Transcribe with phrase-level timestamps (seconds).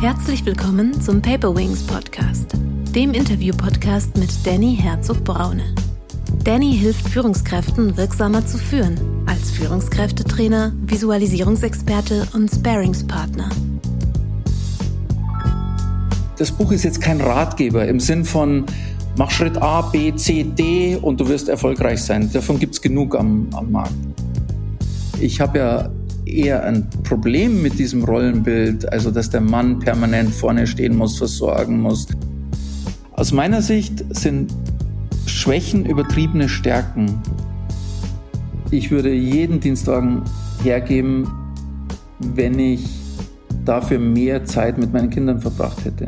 [0.00, 2.52] Herzlich willkommen zum Paper Wings Podcast,
[2.94, 5.74] dem Interview-Podcast mit Danny Herzog-Braune.
[6.42, 13.50] Danny hilft Führungskräften wirksamer zu führen, als Führungskräftetrainer, Visualisierungsexperte und Sparingspartner.
[16.38, 18.64] Das Buch ist jetzt kein Ratgeber im Sinn von
[19.18, 22.32] mach Schritt A, B, C, D und du wirst erfolgreich sein.
[22.32, 23.92] Davon gibt es genug am, am Markt.
[25.20, 25.90] Ich habe ja
[26.30, 31.80] eher ein Problem mit diesem Rollenbild, also dass der Mann permanent vorne stehen muss, versorgen
[31.80, 32.06] muss.
[33.12, 34.52] Aus meiner Sicht sind
[35.26, 37.20] Schwächen übertriebene Stärken.
[38.70, 40.22] Ich würde jeden Dienstwagen
[40.62, 41.30] hergeben,
[42.18, 42.84] wenn ich
[43.64, 46.06] dafür mehr Zeit mit meinen Kindern verbracht hätte.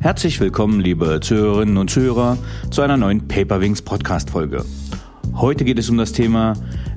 [0.00, 2.36] Herzlich willkommen, liebe Zuhörerinnen und Zuhörer,
[2.70, 4.64] zu einer neuen Paperwings Podcast Folge.
[5.34, 6.54] Heute geht es um das Thema,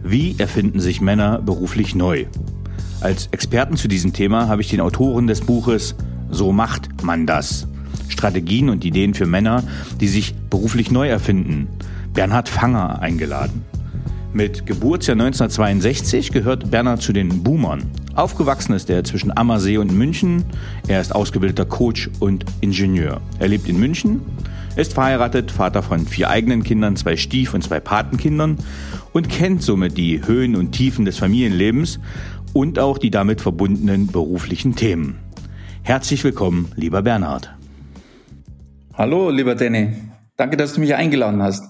[0.07, 2.25] wie erfinden sich Männer beruflich neu?
[3.01, 5.95] Als Experten zu diesem Thema habe ich den Autoren des Buches
[6.29, 7.67] So macht man das.
[8.07, 9.63] Strategien und Ideen für Männer,
[9.99, 11.67] die sich beruflich neu erfinden.
[12.13, 13.63] Bernhard Fanger eingeladen.
[14.31, 17.83] Mit Geburtsjahr 1962 gehört Bernhard zu den Boomern.
[18.13, 20.45] Aufgewachsen ist er zwischen Ammersee und München.
[20.87, 23.21] Er ist ausgebildeter Coach und Ingenieur.
[23.39, 24.21] Er lebt in München
[24.75, 28.57] ist verheiratet, Vater von vier eigenen Kindern, zwei Stief- und zwei Patenkindern
[29.15, 32.01] und kennt somit die Höhen und Tiefen des Familienlebens
[32.51, 35.19] und auch die damit verbundenen beruflichen Themen.
[35.83, 37.55] Herzlich willkommen, lieber Bernhard.
[38.93, 39.93] Hallo, lieber Danny.
[40.35, 41.63] Danke, dass du mich eingeladen hast.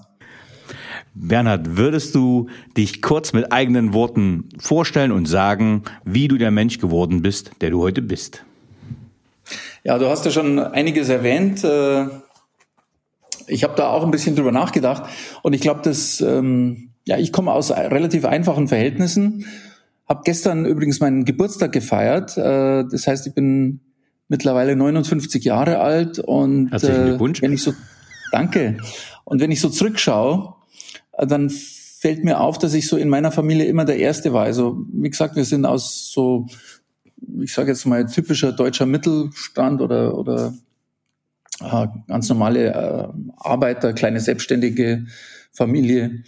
[1.14, 6.80] Bernhard, würdest du dich kurz mit eigenen Worten vorstellen und sagen, wie du der Mensch
[6.80, 8.44] geworden bist, der du heute bist?
[9.84, 11.62] Ja, du hast ja schon einiges erwähnt.
[11.62, 12.08] Äh,
[13.46, 15.04] ich habe da auch ein bisschen drüber nachgedacht
[15.44, 19.46] und ich glaube, dass ähm, ja, ich komme aus relativ einfachen Verhältnissen.
[20.08, 22.36] Habe gestern übrigens meinen Geburtstag gefeiert.
[22.36, 23.80] Äh, das heißt, ich bin
[24.28, 27.42] mittlerweile 59 Jahre alt und Herzlichen äh, Glückwunsch.
[27.42, 27.72] Wenn ich so
[28.32, 28.78] danke
[29.24, 30.54] und wenn ich so zurückschaue,
[31.16, 34.44] dann fällt mir auf, dass ich so in meiner Familie immer der Erste war.
[34.44, 36.46] Also wie gesagt, wir sind aus so,
[37.40, 40.54] ich sage jetzt mal typischer deutscher Mittelstand oder oder
[41.60, 45.06] äh, ganz normale Arbeiter, kleine selbstständige
[45.52, 46.24] Familie.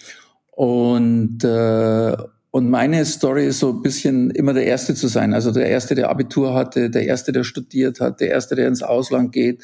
[0.58, 2.16] Und, äh,
[2.50, 5.32] und meine Story ist so ein bisschen immer der Erste zu sein.
[5.32, 8.82] Also der Erste, der Abitur hatte, der Erste, der studiert hat, der Erste, der ins
[8.82, 9.62] Ausland geht,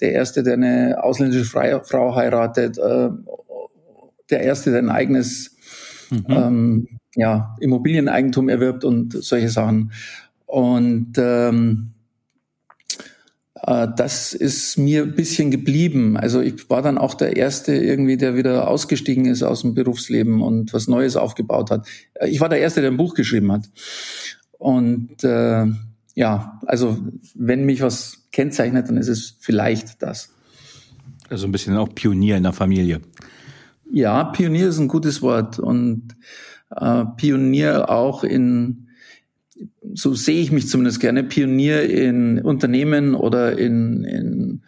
[0.00, 3.08] der Erste, der eine ausländische Frau heiratet, äh,
[4.30, 5.56] der Erste, der ein eigenes
[6.10, 6.24] mhm.
[6.28, 9.90] ähm, ja, Immobilieneigentum erwirbt und solche Sachen.
[10.46, 11.97] Und ähm, äh,
[13.62, 16.16] das ist mir ein bisschen geblieben.
[16.16, 20.42] Also ich war dann auch der Erste irgendwie, der wieder ausgestiegen ist aus dem Berufsleben
[20.42, 21.86] und was Neues aufgebaut hat.
[22.14, 23.68] Äh, ich war der Erste, der ein Buch geschrieben hat.
[24.58, 25.66] Und äh,
[26.14, 26.98] ja, also
[27.34, 30.30] wenn mich was kennzeichnet, dann ist es vielleicht das.
[31.30, 33.00] Also ein bisschen auch Pionier in der Familie.
[33.90, 36.16] Ja, Pionier ist ein gutes Wort und
[36.74, 38.87] äh, Pionier auch in
[39.94, 44.62] so sehe ich mich zumindest gerne, Pionier in Unternehmen oder in, in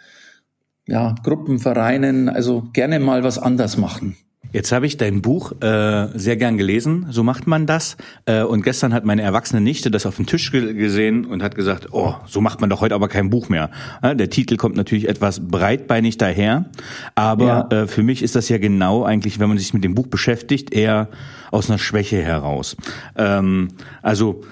[0.86, 4.16] ja, Gruppen, Vereinen, also gerne mal was anders machen.
[4.52, 7.96] Jetzt habe ich dein Buch äh, sehr gern gelesen, so macht man das.
[8.24, 11.88] Äh, und gestern hat meine erwachsene Nichte das auf dem Tisch gesehen und hat gesagt,
[11.92, 13.70] oh, so macht man doch heute aber kein Buch mehr.
[14.02, 16.68] Ja, der Titel kommt natürlich etwas breitbeinig daher,
[17.14, 17.82] aber ja.
[17.82, 20.74] äh, für mich ist das ja genau eigentlich, wenn man sich mit dem Buch beschäftigt,
[20.74, 21.08] eher
[21.52, 22.76] aus einer Schwäche heraus.
[23.16, 23.68] Ähm,
[24.02, 24.42] also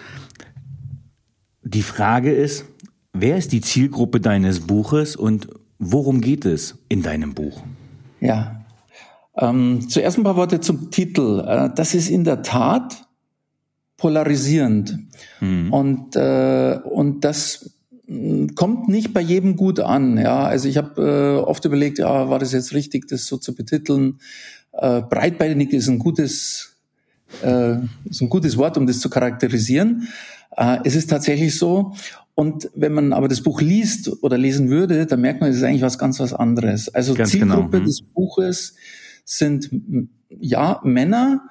[1.71, 2.65] die Frage ist,
[3.13, 5.49] wer ist die Zielgruppe deines Buches und
[5.79, 7.63] worum geht es in deinem Buch?
[8.21, 8.65] Ja,
[9.37, 11.45] ähm, zuerst ein paar Worte zum Titel.
[11.47, 13.05] Äh, das ist in der Tat
[13.97, 14.99] polarisierend
[15.41, 15.73] mhm.
[15.73, 17.71] und äh, und das
[18.07, 20.17] mm, kommt nicht bei jedem gut an.
[20.19, 23.55] Ja, also ich habe äh, oft überlegt, ja, war das jetzt richtig, das so zu
[23.55, 24.19] betiteln?
[24.73, 26.68] Äh, breitbeinig ist ein gutes
[27.43, 30.09] äh, ist ein gutes Wort, um das zu charakterisieren.
[30.57, 31.95] Äh, es ist tatsächlich so.
[32.35, 35.63] Und wenn man aber das Buch liest oder lesen würde, dann merkt man, es ist
[35.65, 36.89] eigentlich was ganz was anderes.
[36.95, 37.81] Also ganz Zielgruppe genau.
[37.81, 37.87] hm.
[37.87, 38.77] des Buches
[39.25, 39.71] sind
[40.29, 41.43] ja Männer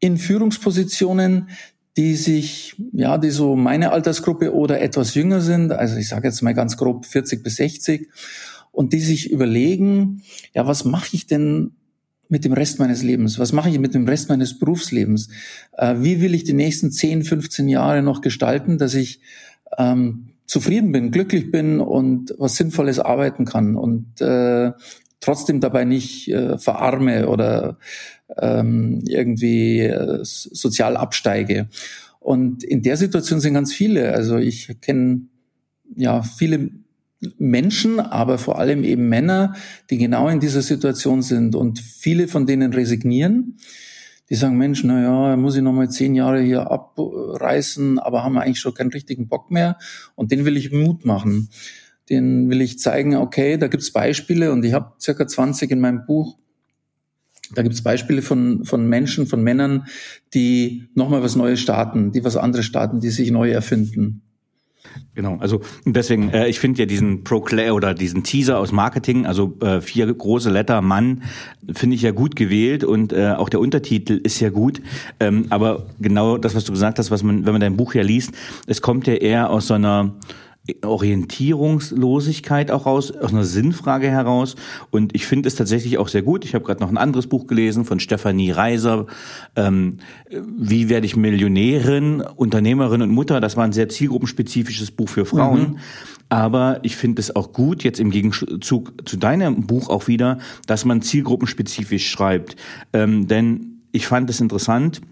[0.00, 1.48] in Führungspositionen,
[1.96, 6.42] die sich, ja, die so meine Altersgruppe oder etwas jünger sind, also ich sage jetzt
[6.42, 8.08] mal ganz grob 40 bis 60,
[8.72, 10.22] und die sich überlegen,
[10.52, 11.76] ja, was mache ich denn
[12.28, 13.38] mit dem Rest meines Lebens?
[13.38, 15.28] Was mache ich mit dem Rest meines Berufslebens?
[15.72, 19.20] Äh, wie will ich die nächsten 10, 15 Jahre noch gestalten, dass ich
[19.78, 24.72] ähm, zufrieden bin, glücklich bin und was Sinnvolles arbeiten kann und äh,
[25.20, 27.78] trotzdem dabei nicht äh, verarme oder
[28.38, 31.68] ähm, irgendwie äh, sozial absteige.
[32.20, 34.12] Und in der Situation sind ganz viele.
[34.12, 35.22] Also ich kenne
[35.96, 36.70] ja viele
[37.38, 39.54] Menschen, aber vor allem eben Männer,
[39.90, 43.58] die genau in dieser Situation sind und viele von denen resignieren.
[44.30, 48.38] Die sagen, Mensch, na ja, muss ich noch mal zehn Jahre hier abreißen, aber haben
[48.38, 49.76] eigentlich schon keinen richtigen Bock mehr.
[50.14, 51.50] Und den will ich Mut machen.
[52.08, 56.06] Den will ich zeigen, okay, da gibt's Beispiele und ich habe circa 20 in meinem
[56.06, 56.36] Buch.
[57.54, 59.86] Da gibt's Beispiele von, von Menschen, von Männern,
[60.32, 64.22] die nochmal was Neues starten, die was anderes starten, die sich neu erfinden.
[65.14, 69.56] Genau, also deswegen, äh, ich finde ja diesen Proclaim oder diesen Teaser aus Marketing, also
[69.60, 71.22] äh, vier große Letter Mann,
[71.72, 74.82] finde ich ja gut gewählt und äh, auch der Untertitel ist ja gut.
[75.20, 78.02] Ähm, aber genau das, was du gesagt hast, was man, wenn man dein Buch ja
[78.02, 78.32] liest,
[78.66, 80.14] es kommt ja eher aus so einer
[80.82, 84.56] Orientierungslosigkeit auch raus, aus einer Sinnfrage heraus.
[84.90, 86.44] Und ich finde es tatsächlich auch sehr gut.
[86.44, 89.06] Ich habe gerade noch ein anderes Buch gelesen von Stefanie Reiser.
[89.56, 89.98] Ähm,
[90.30, 93.40] Wie werde ich Millionärin, Unternehmerin und Mutter?
[93.40, 95.60] Das war ein sehr zielgruppenspezifisches Buch für Frauen.
[95.60, 95.78] Mhm.
[96.30, 100.86] Aber ich finde es auch gut, jetzt im Gegenzug zu deinem Buch auch wieder, dass
[100.86, 102.56] man zielgruppenspezifisch schreibt.
[102.94, 105.02] Ähm, denn ich fand es interessant,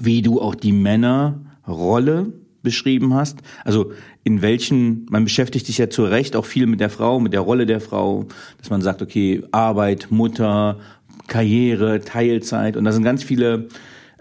[0.00, 3.38] wie du auch die Männerrolle beschrieben hast.
[3.64, 3.92] Also
[4.24, 7.40] in welchen, man beschäftigt sich ja zu Recht auch viel mit der Frau, mit der
[7.40, 8.26] Rolle der Frau,
[8.58, 10.78] dass man sagt, okay, Arbeit, Mutter,
[11.26, 13.68] Karriere, Teilzeit und da sind ganz viele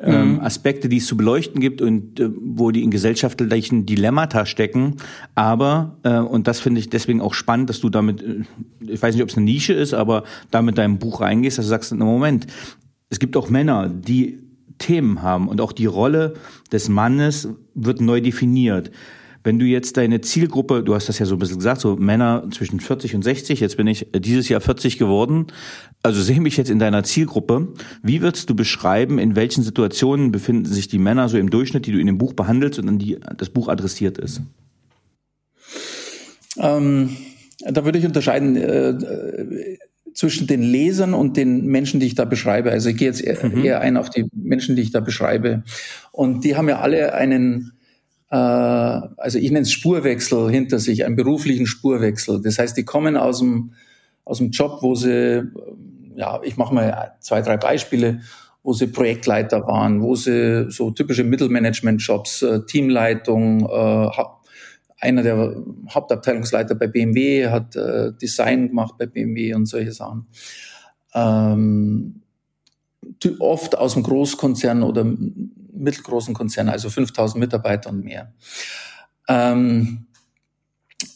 [0.02, 0.40] ähm, mhm.
[0.40, 4.96] Aspekte, die es zu beleuchten gibt und äh, wo die in gesellschaftlichen Dilemmata stecken.
[5.36, 8.44] Aber, äh, und das finde ich deswegen auch spannend, dass du damit, äh,
[8.88, 11.66] ich weiß nicht, ob es eine Nische ist, aber da mit deinem Buch reingehst, dass
[11.66, 12.48] du sagst, na Moment,
[13.10, 14.40] es gibt auch Männer, die
[14.80, 16.34] Themen haben und auch die Rolle
[16.72, 18.92] des Mannes wird neu definiert.
[19.44, 22.46] Wenn du jetzt deine Zielgruppe, du hast das ja so ein bisschen gesagt, so Männer
[22.52, 25.48] zwischen 40 und 60, jetzt bin ich äh, dieses Jahr 40 geworden,
[26.04, 27.70] also sehe mich jetzt in deiner Zielgruppe.
[28.04, 31.92] Wie würdest du beschreiben, in welchen Situationen befinden sich die Männer so im Durchschnitt, die
[31.94, 34.42] du in dem Buch behandelst und an die das Buch adressiert ist?
[36.58, 37.16] Ähm,
[37.62, 38.56] da würde ich unterscheiden.
[38.58, 39.78] Äh,
[40.14, 42.72] zwischen den Lesern und den Menschen, die ich da beschreibe.
[42.72, 43.64] Also ich gehe jetzt eher, mhm.
[43.64, 45.64] eher ein auf die Menschen, die ich da beschreibe.
[46.12, 47.74] Und die haben ja alle einen,
[48.32, 52.42] äh, also ich nenne es Spurwechsel hinter sich, einen beruflichen Spurwechsel.
[52.42, 53.74] Das heißt, die kommen aus dem,
[54.26, 55.44] aus dem Job, wo sie,
[56.16, 58.22] ja, ich mache mal zwei, drei Beispiele,
[58.64, 64.10] wo sie Projektleiter waren, wo sie so typische Mittelmanagement-Jobs, äh, Teamleitung, äh,
[65.00, 65.56] einer der
[65.90, 70.28] Hauptabteilungsleiter bei BMW, hat äh, Design gemacht bei BMW und solche Sachen.
[71.14, 72.22] Ähm,
[73.40, 75.06] oft aus dem Großkonzern oder
[75.74, 78.34] mittelgroßen Konzern, also 5000 Mitarbeiter und mehr.
[79.28, 80.08] Ähm,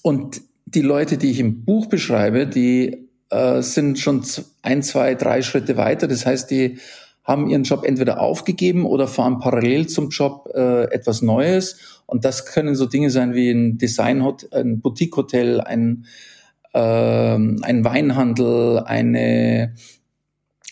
[0.02, 4.26] und die Leute, die ich im Buch beschreibe, die äh, sind schon
[4.62, 6.08] ein, zwei, drei Schritte weiter.
[6.08, 6.80] Das heißt, die
[7.24, 12.02] haben ihren Job entweder aufgegeben oder fahren parallel zum Job äh, etwas Neues.
[12.06, 16.06] Und das können so Dinge sein wie ein Design, ein Boutique-Hotel, ein,
[16.74, 19.74] äh, ein Weinhandel, eine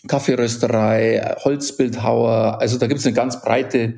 [0.08, 2.60] Kaffeerösterei, Holzbildhauer.
[2.60, 3.94] Also da gibt es eine ganz breite,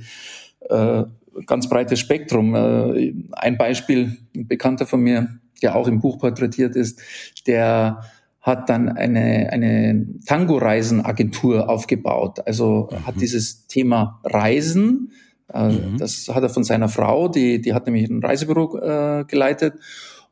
[0.69, 1.05] äh,
[1.47, 2.55] ganz breites Spektrum.
[2.55, 7.01] Äh, ein Beispiel, ein Bekannter von mir, der auch im Buch porträtiert ist,
[7.47, 8.03] der
[8.45, 12.47] hat dann eine, eine Tango-Reisen-Agentur aufgebaut.
[12.47, 13.07] Also mhm.
[13.07, 15.13] hat dieses Thema Reisen,
[15.53, 15.97] äh, mhm.
[15.97, 19.75] das hat er von seiner Frau, die, die hat nämlich ein Reisebüro äh, geleitet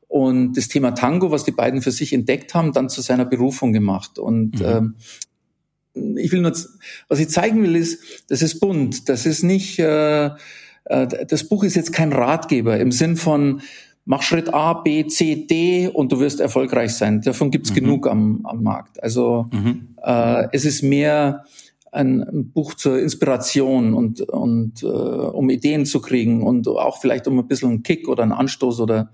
[0.09, 3.73] und das Thema Tango, was die beiden für sich entdeckt haben, dann zu seiner Berufung
[3.73, 4.19] gemacht.
[4.19, 4.95] Und mhm.
[5.95, 6.53] ähm, ich will nur,
[7.09, 9.09] was ich zeigen will, ist, das ist bunt.
[9.09, 10.27] Das ist nicht, äh,
[10.85, 13.63] äh, das Buch ist jetzt kein Ratgeber im Sinn von,
[14.05, 17.21] mach Schritt A, B, C, D und du wirst erfolgreich sein.
[17.23, 17.75] Davon gibt's mhm.
[17.75, 19.03] genug am, am Markt.
[19.03, 19.95] Also mhm.
[20.03, 21.45] äh, es ist mehr
[21.93, 27.29] ein, ein Buch zur Inspiration und, und äh, um Ideen zu kriegen und auch vielleicht
[27.29, 29.11] um ein bisschen einen Kick oder einen Anstoß oder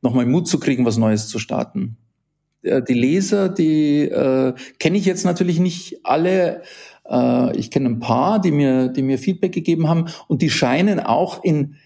[0.00, 1.96] nochmal Mut zu kriegen, was Neues zu starten.
[2.62, 6.62] Äh, die Leser, die äh, kenne ich jetzt natürlich nicht alle.
[7.08, 11.00] Äh, ich kenne ein paar, die mir, die mir Feedback gegeben haben und die scheinen
[11.00, 11.76] auch in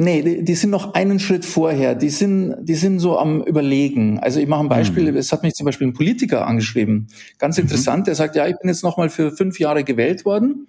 [0.00, 1.94] Nee, die, die, sind noch einen Schritt vorher.
[1.94, 4.18] Die sind, die sind so am Überlegen.
[4.18, 5.12] Also ich mache ein Beispiel.
[5.12, 5.18] Mhm.
[5.18, 7.08] Es hat mich zum Beispiel ein Politiker angeschrieben.
[7.36, 7.64] Ganz mhm.
[7.64, 8.06] interessant.
[8.06, 10.68] Der sagt, ja, ich bin jetzt noch mal für fünf Jahre gewählt worden.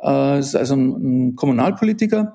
[0.00, 2.32] Äh, ist also ein, ein Kommunalpolitiker.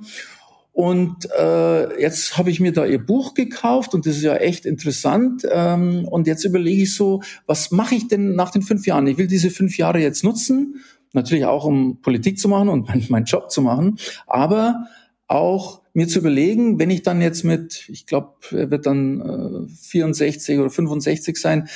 [0.73, 4.65] Und äh, jetzt habe ich mir da ihr Buch gekauft und das ist ja echt
[4.65, 5.47] interessant.
[5.49, 9.07] Ähm, und jetzt überlege ich so, was mache ich denn nach den fünf Jahren?
[9.07, 10.81] Ich will diese fünf Jahre jetzt nutzen,
[11.13, 13.97] natürlich auch um Politik zu machen und meinen mein Job zu machen,
[14.27, 14.85] aber
[15.29, 19.73] auch mir zu überlegen, wenn ich dann jetzt mit, ich glaube, er wird dann äh,
[19.89, 21.67] 64 oder 65 sein,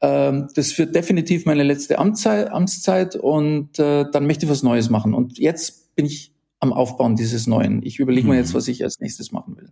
[0.00, 4.90] äh, das wird definitiv meine letzte Amtszeit, Amtszeit und äh, dann möchte ich was Neues
[4.90, 5.14] machen.
[5.14, 7.82] Und jetzt bin ich am Aufbauen dieses Neuen.
[7.82, 8.58] Ich überlege mir jetzt, mhm.
[8.58, 9.70] was ich als nächstes machen will.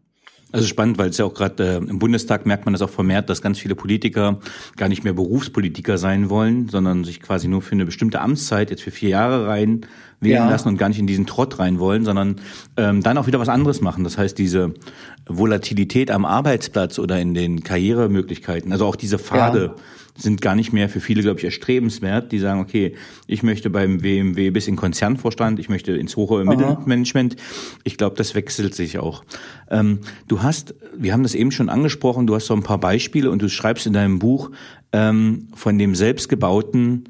[0.54, 3.28] Also spannend, weil es ja auch gerade äh, im Bundestag merkt man das auch vermehrt,
[3.28, 4.38] dass ganz viele Politiker
[4.76, 8.82] gar nicht mehr Berufspolitiker sein wollen, sondern sich quasi nur für eine bestimmte Amtszeit jetzt
[8.82, 9.86] für vier Jahre rein
[10.20, 10.48] wählen ja.
[10.48, 12.36] lassen und gar nicht in diesen Trott rein wollen, sondern
[12.76, 14.04] ähm, dann auch wieder was anderes machen.
[14.04, 14.74] Das heißt, diese
[15.26, 19.82] Volatilität am Arbeitsplatz oder in den Karrieremöglichkeiten, also auch diese Pfade, ja
[20.16, 22.30] sind gar nicht mehr für viele, glaube ich, erstrebenswert.
[22.30, 22.94] Die sagen, okay,
[23.26, 27.36] ich möchte beim WMW bis in Konzernvorstand, ich möchte ins hohe Mittelmanagement.
[27.82, 29.24] Ich glaube, das wechselt sich auch.
[29.70, 33.30] Ähm, du hast, wir haben das eben schon angesprochen, du hast so ein paar Beispiele
[33.30, 34.50] und du schreibst in deinem Buch
[34.92, 37.04] ähm, von dem selbstgebauten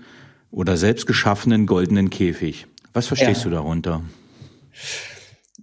[0.50, 2.66] oder selbstgeschaffenen goldenen Käfig.
[2.94, 3.50] Was verstehst ja.
[3.50, 4.02] du darunter?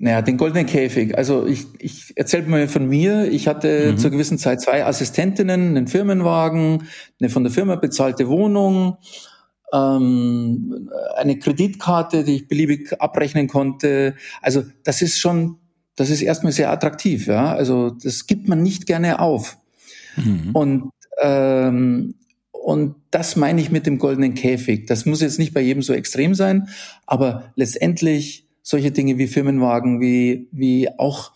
[0.03, 1.15] Naja, den goldenen Käfig.
[1.15, 3.31] Also ich, ich erzähle mal von mir.
[3.31, 3.97] Ich hatte mhm.
[3.99, 6.87] zur gewissen Zeit zwei Assistentinnen, einen Firmenwagen,
[7.19, 8.97] eine von der Firma bezahlte Wohnung,
[9.71, 14.15] ähm, eine Kreditkarte, die ich beliebig abrechnen konnte.
[14.41, 15.57] Also das ist schon,
[15.95, 17.27] das ist erstmal sehr attraktiv.
[17.27, 19.59] Ja, also das gibt man nicht gerne auf.
[20.15, 20.49] Mhm.
[20.53, 20.91] Und
[21.21, 22.15] ähm,
[22.51, 24.87] und das meine ich mit dem goldenen Käfig.
[24.87, 26.69] Das muss jetzt nicht bei jedem so extrem sein,
[27.05, 31.31] aber letztendlich solche Dinge wie Firmenwagen, wie, wie auch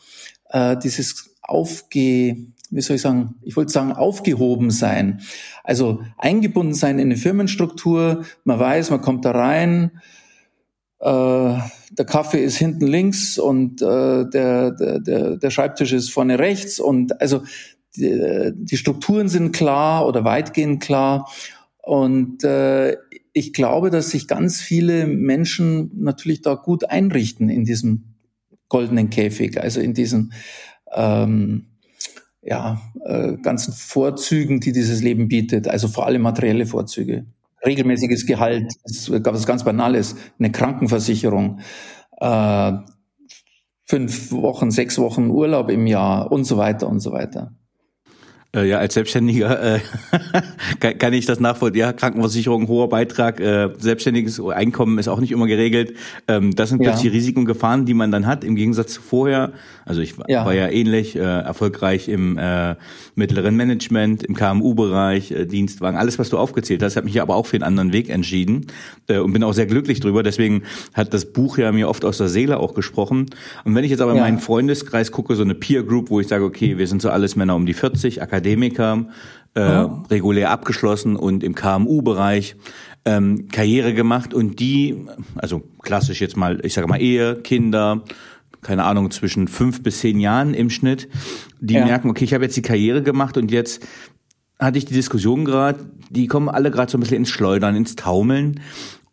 [0.49, 2.37] äh, dieses Aufge,
[2.69, 5.21] wie soll ich sagen, ich wollte sagen, aufgehoben sein.
[5.63, 8.25] Also eingebunden sein in eine Firmenstruktur.
[8.43, 10.01] Man weiß, man kommt da rein,
[10.99, 11.59] äh,
[11.91, 16.79] der Kaffee ist hinten links und äh, der, der, der, der Schreibtisch ist vorne rechts
[16.79, 17.43] und also
[17.95, 21.29] die, die Strukturen sind klar oder weitgehend klar.
[21.81, 22.97] Und äh,
[23.37, 28.15] ich glaube, dass sich ganz viele Menschen natürlich da gut einrichten in diesem
[28.69, 30.31] goldenen Käfig, also in diesen
[30.93, 31.65] ähm,
[32.41, 37.25] ja, äh, ganzen Vorzügen, die dieses Leben bietet, also vor allem materielle Vorzüge.
[37.65, 41.59] Regelmäßiges Gehalt, es gab was ganz Banales, eine Krankenversicherung,
[42.21, 42.71] äh,
[43.83, 47.53] fünf Wochen, sechs Wochen Urlaub im Jahr und so weiter und so weiter.
[48.55, 49.79] Äh, ja, als Selbstständiger äh,
[50.79, 51.81] kann, kann ich das nachvollziehen.
[51.81, 55.93] Ja, Krankenversicherung, hoher Beitrag, äh, selbstständiges Einkommen ist auch nicht immer geregelt.
[56.27, 56.91] Ähm, das sind ja.
[56.91, 59.51] plötzlich Risiken und Gefahren, die man dann hat, im Gegensatz zu vorher.
[59.85, 60.45] Also ich ja.
[60.45, 62.75] war ja ähnlich äh, erfolgreich im äh,
[63.15, 67.45] mittleren Management, im KMU-Bereich, äh, Dienstwagen, alles, was du aufgezählt hast, hat mich aber auch
[67.45, 68.67] für einen anderen Weg entschieden
[69.07, 70.23] äh, und bin auch sehr glücklich drüber.
[70.23, 73.27] Deswegen hat das Buch ja mir oft aus der Seele auch gesprochen.
[73.63, 74.17] Und wenn ich jetzt aber ja.
[74.17, 77.09] in meinen Freundeskreis gucke, so eine Peer Group, wo ich sage, okay, wir sind so
[77.09, 79.07] alles Männer um die 40, Akademiker, Akademiker,
[79.55, 80.03] äh, oh.
[80.09, 82.55] regulär abgeschlossen und im KMU-Bereich
[83.05, 88.03] ähm, Karriere gemacht und die, also klassisch jetzt mal, ich sage mal Ehe, Kinder,
[88.61, 91.07] keine Ahnung, zwischen fünf bis zehn Jahren im Schnitt,
[91.59, 91.85] die ja.
[91.85, 93.85] merken, okay, ich habe jetzt die Karriere gemacht und jetzt
[94.59, 97.95] hatte ich die Diskussion gerade, die kommen alle gerade so ein bisschen ins Schleudern, ins
[97.95, 98.59] Taumeln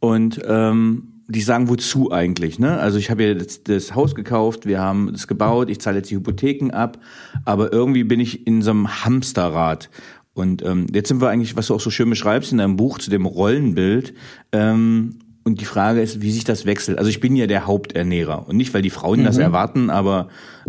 [0.00, 2.58] und ähm, die sagen, wozu eigentlich?
[2.58, 2.78] Ne?
[2.78, 6.16] Also ich habe jetzt das Haus gekauft, wir haben es gebaut, ich zahle jetzt die
[6.16, 6.98] Hypotheken ab,
[7.44, 9.90] aber irgendwie bin ich in so einem Hamsterrad.
[10.34, 12.98] Und ähm, jetzt sind wir eigentlich, was du auch so schön beschreibst in deinem Buch
[12.98, 14.14] zu dem Rollenbild.
[14.52, 16.98] Ähm, und die Frage ist, wie sich das wechselt.
[16.98, 19.24] Also ich bin ja der Haupternährer und nicht, weil die Frauen mhm.
[19.24, 20.28] das erwarten, aber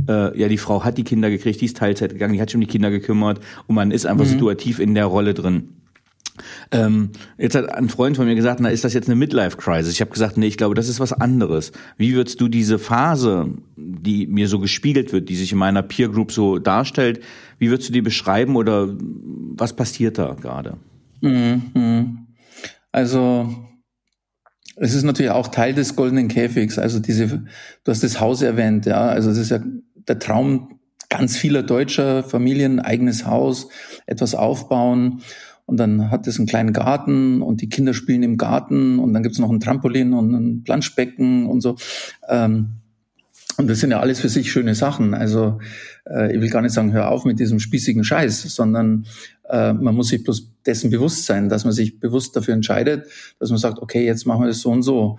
[0.09, 2.55] äh, ja, die Frau hat die Kinder gekriegt, die ist Teilzeit gegangen, die hat sich
[2.55, 4.29] um die Kinder gekümmert und man ist einfach mhm.
[4.29, 5.69] situativ in der Rolle drin.
[6.71, 9.93] Ähm, jetzt hat ein Freund von mir gesagt, na, ist das jetzt eine Midlife-Crisis?
[9.93, 11.71] Ich habe gesagt, nee, ich glaube, das ist was anderes.
[11.97, 16.09] Wie würdest du diese Phase, die mir so gespiegelt wird, die sich in meiner Peer
[16.09, 17.21] Group so darstellt,
[17.59, 18.89] wie würdest du die beschreiben oder
[19.55, 20.77] was passiert da gerade?
[21.21, 22.27] Mhm.
[22.91, 23.55] Also
[24.75, 26.79] es ist natürlich auch Teil des goldenen Käfigs.
[26.79, 29.05] Also diese, du hast das Haus erwähnt, ja.
[29.07, 29.59] Also es ist ja
[30.07, 33.69] der Traum ganz vieler deutscher Familien, eigenes Haus,
[34.07, 35.21] etwas aufbauen.
[35.65, 39.23] Und dann hat es einen kleinen Garten und die Kinder spielen im Garten und dann
[39.23, 41.77] gibt's noch ein Trampolin und ein Planschbecken und so.
[42.27, 42.81] Ähm,
[43.57, 45.13] und das sind ja alles für sich schöne Sachen.
[45.13, 45.59] Also
[46.09, 49.05] äh, ich will gar nicht sagen, hör auf mit diesem spießigen Scheiß, sondern
[49.49, 53.07] äh, man muss sich bloß dessen bewusst sein, dass man sich bewusst dafür entscheidet,
[53.39, 55.17] dass man sagt, okay, jetzt machen wir das so und so.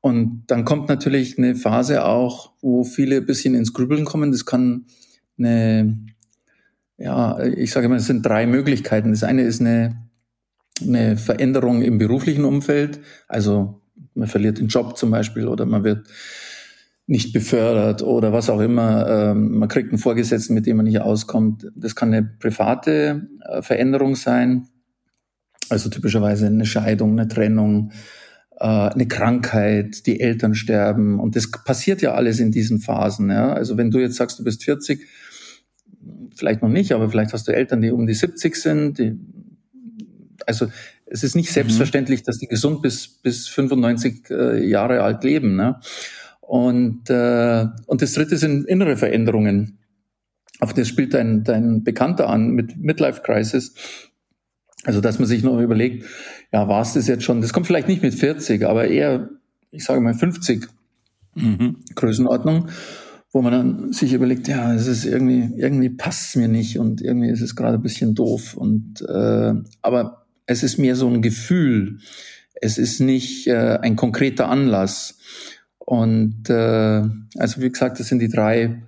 [0.00, 4.32] Und dann kommt natürlich eine Phase auch, wo viele ein bisschen ins Grübeln kommen.
[4.32, 4.86] Das kann
[5.38, 6.06] eine
[7.00, 9.10] ja, ich sage immer, es sind drei Möglichkeiten.
[9.10, 9.96] Das eine ist eine,
[10.82, 13.80] eine Veränderung im beruflichen Umfeld, also
[14.14, 16.06] man verliert den Job zum Beispiel oder man wird
[17.06, 19.08] nicht befördert oder was auch immer.
[19.08, 21.66] Ähm, man kriegt einen Vorgesetzten, mit dem man nicht auskommt.
[21.74, 24.68] Das kann eine private äh, Veränderung sein,
[25.70, 27.92] also typischerweise eine Scheidung, eine Trennung,
[28.58, 31.18] äh, eine Krankheit, die Eltern sterben.
[31.18, 33.30] Und das passiert ja alles in diesen Phasen.
[33.30, 33.54] Ja?
[33.54, 35.04] Also wenn du jetzt sagst, du bist 40
[36.40, 38.98] vielleicht noch nicht, aber vielleicht hast du Eltern, die um die 70 sind.
[38.98, 39.16] Die,
[40.46, 40.66] also
[41.06, 41.54] es ist nicht mhm.
[41.54, 45.54] selbstverständlich, dass die gesund bis, bis 95 äh, Jahre alt leben.
[45.54, 45.78] Ne?
[46.40, 49.78] Und, äh, und das dritte sind innere Veränderungen.
[50.58, 53.74] Auf das spielt dein, dein Bekannter an mit Midlife Crisis.
[54.84, 56.06] Also, dass man sich noch überlegt,
[56.52, 57.40] ja, war es das jetzt schon?
[57.40, 59.28] Das kommt vielleicht nicht mit 40, aber eher,
[59.70, 60.66] ich sage mal 50
[61.34, 61.76] mhm.
[61.94, 62.68] Größenordnung,
[63.32, 67.00] wo man dann sich überlegt, ja, es ist irgendwie, irgendwie passt es mir nicht und
[67.00, 68.54] irgendwie ist es gerade ein bisschen doof.
[68.54, 71.98] Und äh, aber es ist mehr so ein Gefühl.
[72.54, 75.18] Es ist nicht äh, ein konkreter Anlass.
[75.78, 77.02] Und äh,
[77.38, 78.82] also wie gesagt, das sind die drei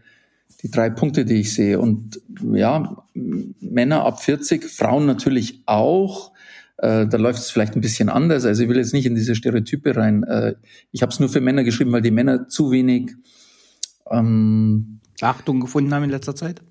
[0.63, 1.79] die drei Punkte, die ich sehe.
[1.79, 2.21] Und
[2.53, 6.33] ja, Männer ab 40, Frauen natürlich auch.
[6.79, 8.45] Äh, da läuft es vielleicht ein bisschen anders.
[8.45, 10.23] Also ich will jetzt nicht in diese Stereotype rein.
[10.23, 10.55] Äh,
[10.93, 13.13] ich habe es nur für Männer geschrieben, weil die Männer zu wenig
[14.13, 16.63] ähm, Achtung gefunden haben in letzter Zeit.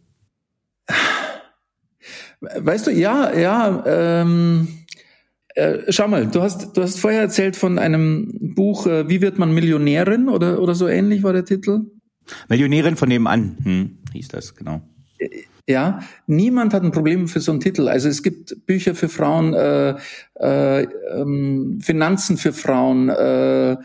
[2.39, 3.83] Weißt du, ja, ja.
[3.85, 4.67] Ähm,
[5.55, 9.37] äh, schau mal, du hast, du hast vorher erzählt von einem Buch, äh, Wie wird
[9.37, 11.85] man Millionärin oder, oder so ähnlich war der Titel.
[12.47, 14.81] Millionärin von nebenan, hm, hieß das, genau.
[15.67, 17.87] Ja, niemand hat ein Problem für so einen Titel.
[17.87, 19.95] Also es gibt Bücher für Frauen, äh,
[20.39, 23.77] äh, ähm, Finanzen für Frauen, äh, äh,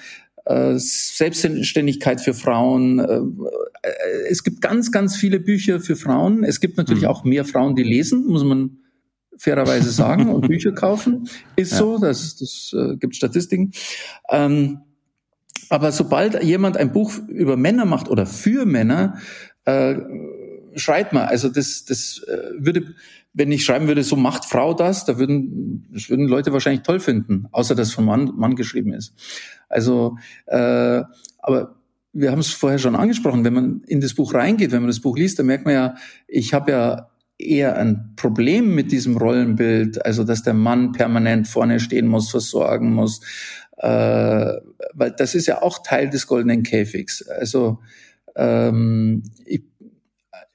[0.48, 2.98] Selbstständigkeit für Frauen.
[3.00, 3.20] Äh,
[4.28, 6.44] es gibt ganz, ganz viele Bücher für Frauen.
[6.44, 7.08] Es gibt natürlich mhm.
[7.08, 8.78] auch mehr Frauen, die lesen, muss man
[9.38, 11.28] fairerweise sagen, und Bücher kaufen.
[11.56, 11.78] Ist ja.
[11.78, 13.72] so, das, das äh, gibt Statistiken.
[14.30, 14.80] Ähm,
[15.68, 19.18] aber sobald jemand ein Buch über Männer macht oder für Männer,
[19.64, 19.96] äh,
[20.76, 21.24] schreibt man.
[21.24, 22.94] Also das, das äh, würde,
[23.36, 27.00] wenn ich schreiben würde, so macht Frau das, da würden, das würden Leute wahrscheinlich toll
[27.00, 29.12] finden, außer dass von Mann, Mann geschrieben ist.
[29.68, 30.16] Also,
[30.46, 31.02] äh,
[31.38, 31.76] aber
[32.14, 35.00] wir haben es vorher schon angesprochen, wenn man in das Buch reingeht, wenn man das
[35.00, 35.94] Buch liest, dann merkt man ja,
[36.26, 41.78] ich habe ja eher ein Problem mit diesem Rollenbild, also dass der Mann permanent vorne
[41.78, 43.20] stehen muss, versorgen muss,
[43.76, 44.52] äh,
[44.94, 47.20] weil das ist ja auch Teil des goldenen Käfigs.
[47.28, 47.80] Also
[48.34, 49.62] ähm, ich,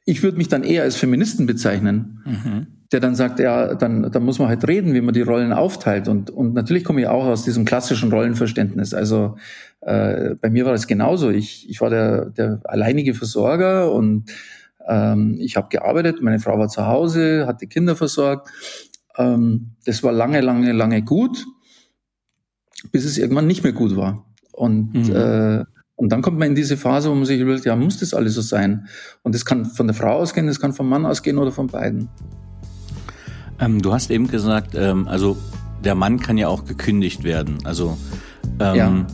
[0.06, 2.68] ich würde mich dann eher als Feministen bezeichnen, mhm.
[2.92, 6.08] der dann sagt, ja, dann, dann muss man halt reden, wie man die Rollen aufteilt.
[6.08, 8.94] Und, und natürlich komme ich auch aus diesem klassischen Rollenverständnis.
[8.94, 9.38] Also
[9.82, 11.30] äh, bei mir war das genauso.
[11.30, 14.32] Ich, ich war der, der alleinige Versorger und
[14.88, 18.50] ähm, ich habe gearbeitet, meine Frau war zu Hause, hat die Kinder versorgt.
[19.18, 21.46] Ähm, das war lange, lange, lange gut
[22.92, 24.26] bis es irgendwann nicht mehr gut war.
[24.52, 25.16] Und, mhm.
[25.16, 25.66] äh,
[26.02, 28.34] und dann kommt man in diese Phase, wo man sich überlegt, ja, muss das alles
[28.34, 28.88] so sein?
[29.22, 32.10] Und das kann von der Frau ausgehen, das kann vom Mann ausgehen oder von beiden.
[33.60, 35.38] Ähm, du hast eben gesagt, ähm, also
[35.84, 37.60] der Mann kann ja auch gekündigt werden.
[37.66, 38.00] Also
[38.60, 39.06] ähm, ja.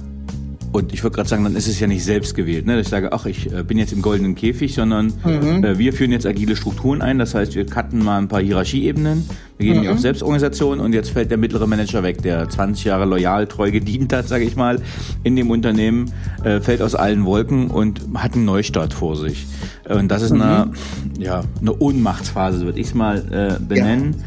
[0.78, 2.78] Und ich würde gerade sagen, dann ist es ja nicht selbst gewählt, ne?
[2.78, 5.64] dass ich sage, ach, ich äh, bin jetzt im goldenen Käfig, sondern mhm.
[5.64, 7.18] äh, wir führen jetzt agile Strukturen ein.
[7.18, 9.90] Das heißt, wir cutten mal ein paar Hierarchieebenen, wir gehen mhm.
[9.90, 14.14] auf Selbstorganisation und jetzt fällt der mittlere Manager weg, der 20 Jahre loyal, treu gedient
[14.14, 14.80] hat, sage ich mal,
[15.24, 16.12] in dem Unternehmen,
[16.44, 19.48] äh, fällt aus allen Wolken und hat einen Neustart vor sich.
[19.90, 20.44] Und das ist mhm.
[20.44, 20.72] eine,
[21.18, 24.24] ja, eine Ohnmachtsphase, würde ich es mal äh, benennen.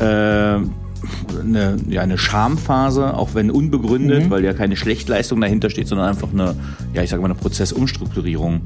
[0.00, 0.62] Ja.
[1.38, 4.30] Eine, ja, eine Schamphase, auch wenn unbegründet, mhm.
[4.30, 6.54] weil ja keine Schlechtleistung dahinter steht, sondern einfach eine,
[6.92, 8.62] ja, ich sage mal, eine Prozessumstrukturierung.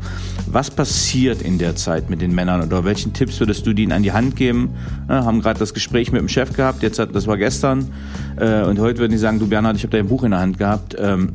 [0.47, 4.03] Was passiert in der Zeit mit den Männern oder welchen Tipps würdest du denen an
[4.03, 4.71] die Hand geben?
[5.09, 7.89] Ja, haben gerade das Gespräch mit dem Chef gehabt, jetzt hat, das war gestern,
[8.37, 10.59] äh, und heute würden die sagen, du Bernhard, ich habe dein Buch in der Hand
[10.59, 11.31] gehabt, ähm,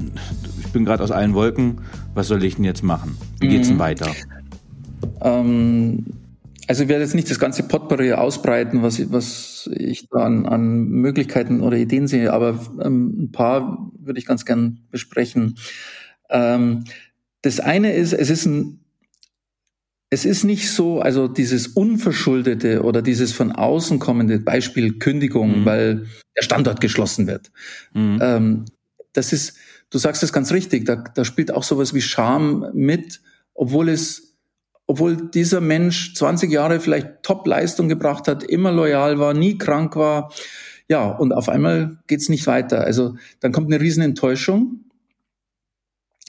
[0.59, 1.79] ich bin gerade aus allen Wolken,
[2.13, 3.17] was soll ich denn jetzt machen?
[3.39, 3.73] Wie geht's mhm.
[3.73, 4.07] denn weiter?
[5.21, 6.05] Ähm
[6.69, 10.87] also ich werde jetzt nicht das ganze Potpourri ausbreiten, was, was ich da an, an
[10.89, 15.55] Möglichkeiten oder Ideen sehe, aber ähm, ein paar würde ich ganz gern besprechen.
[16.29, 16.85] Ähm,
[17.41, 18.79] das eine ist, es ist ein
[20.09, 25.65] es ist nicht so, also dieses unverschuldete oder dieses von außen kommende Beispiel Kündigung, mhm.
[25.65, 27.51] weil der Standort geschlossen wird.
[27.93, 28.19] Mhm.
[28.21, 28.65] Ähm,
[29.13, 29.55] das ist,
[29.91, 33.21] du sagst es ganz richtig, da, da spielt auch sowas wie Scham mit,
[33.53, 34.28] obwohl es
[34.89, 40.33] obwohl dieser Mensch 20 Jahre vielleicht Top-Leistung gebracht hat, immer loyal war, nie krank war.
[40.87, 42.81] Ja, und auf einmal geht's nicht weiter.
[42.85, 44.85] Also dann kommt eine riesen Enttäuschung.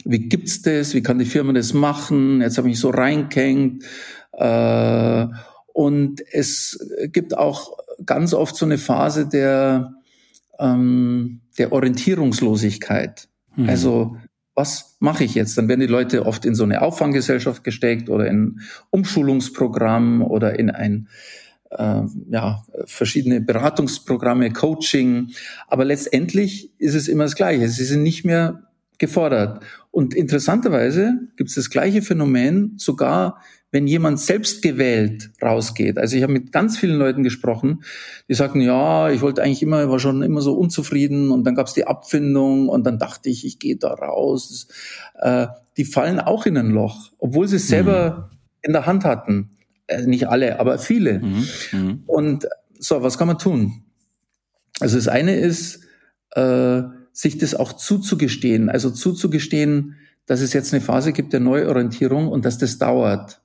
[0.04, 0.92] Wie gibt's das?
[0.92, 2.42] Wie kann die Firma das machen?
[2.42, 3.82] Jetzt habe ich mich so reingehängt.
[4.32, 5.26] Äh,
[5.72, 9.94] und es gibt auch ganz oft so eine Phase der,
[10.58, 13.26] ähm, der Orientierungslosigkeit.
[13.56, 13.70] Mhm.
[13.70, 14.18] Also
[14.60, 15.56] was mache ich jetzt?
[15.56, 20.68] Dann werden die Leute oft in so eine Auffanggesellschaft gesteckt oder in Umschulungsprogramm oder in
[20.68, 21.08] ein
[21.70, 25.30] äh, ja, verschiedene Beratungsprogramme, Coaching.
[25.66, 27.70] Aber letztendlich ist es immer das Gleiche.
[27.70, 28.69] Sie sind nicht mehr
[29.00, 29.64] gefordert.
[29.90, 33.40] Und interessanterweise gibt es das gleiche Phänomen sogar
[33.72, 35.98] wenn jemand selbst gewählt rausgeht.
[35.98, 37.84] Also ich habe mit ganz vielen Leuten gesprochen,
[38.28, 41.68] die sagten, ja, ich wollte eigentlich immer, war schon immer so unzufrieden und dann gab
[41.68, 44.66] es die Abfindung und dann dachte ich, ich gehe da raus.
[45.20, 48.38] Äh, die fallen auch in ein Loch, obwohl sie es selber mhm.
[48.62, 49.50] in der Hand hatten.
[49.86, 51.20] Äh, nicht alle, aber viele.
[51.20, 51.48] Mhm.
[51.72, 52.02] Mhm.
[52.06, 53.84] Und so, was kann man tun?
[54.80, 55.84] Also das eine ist,
[56.32, 59.96] äh, sich das auch zuzugestehen, also zuzugestehen,
[60.26, 63.40] dass es jetzt eine Phase gibt der Neuorientierung und dass das dauert.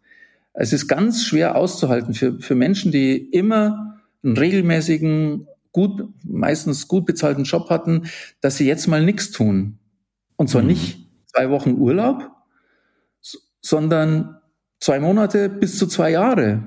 [0.53, 7.05] Es ist ganz schwer auszuhalten für, für Menschen, die immer einen regelmäßigen, gut, meistens gut
[7.05, 8.03] bezahlten Job hatten,
[8.39, 9.79] dass sie jetzt mal nichts tun.
[10.37, 10.69] Und zwar mhm.
[10.69, 12.31] nicht zwei Wochen Urlaub,
[13.61, 14.37] sondern
[14.79, 16.63] zwei Monate bis zu zwei Jahre.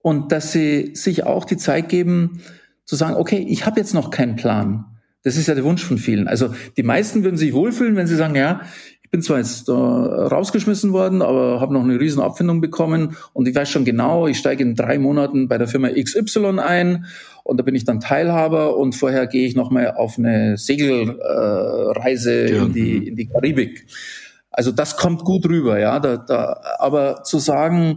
[0.00, 2.40] Und dass sie sich auch die Zeit geben,
[2.84, 4.84] zu sagen, okay, ich habe jetzt noch keinen Plan.
[5.24, 6.28] Das ist ja der Wunsch von vielen.
[6.28, 8.60] Also die meisten würden sich wohlfühlen, wenn sie sagen, ja,
[9.02, 13.48] ich bin zwar jetzt äh, rausgeschmissen worden, aber habe noch eine riesen Abfindung bekommen und
[13.48, 17.06] ich weiß schon genau, ich steige in drei Monaten bei der Firma XY ein
[17.42, 22.54] und da bin ich dann Teilhaber und vorher gehe ich nochmal auf eine Segelreise äh,
[22.56, 22.62] ja.
[22.64, 23.86] in, die, in die Karibik.
[24.50, 25.98] Also das kommt gut rüber, ja.
[26.00, 27.96] Da, da, aber zu sagen,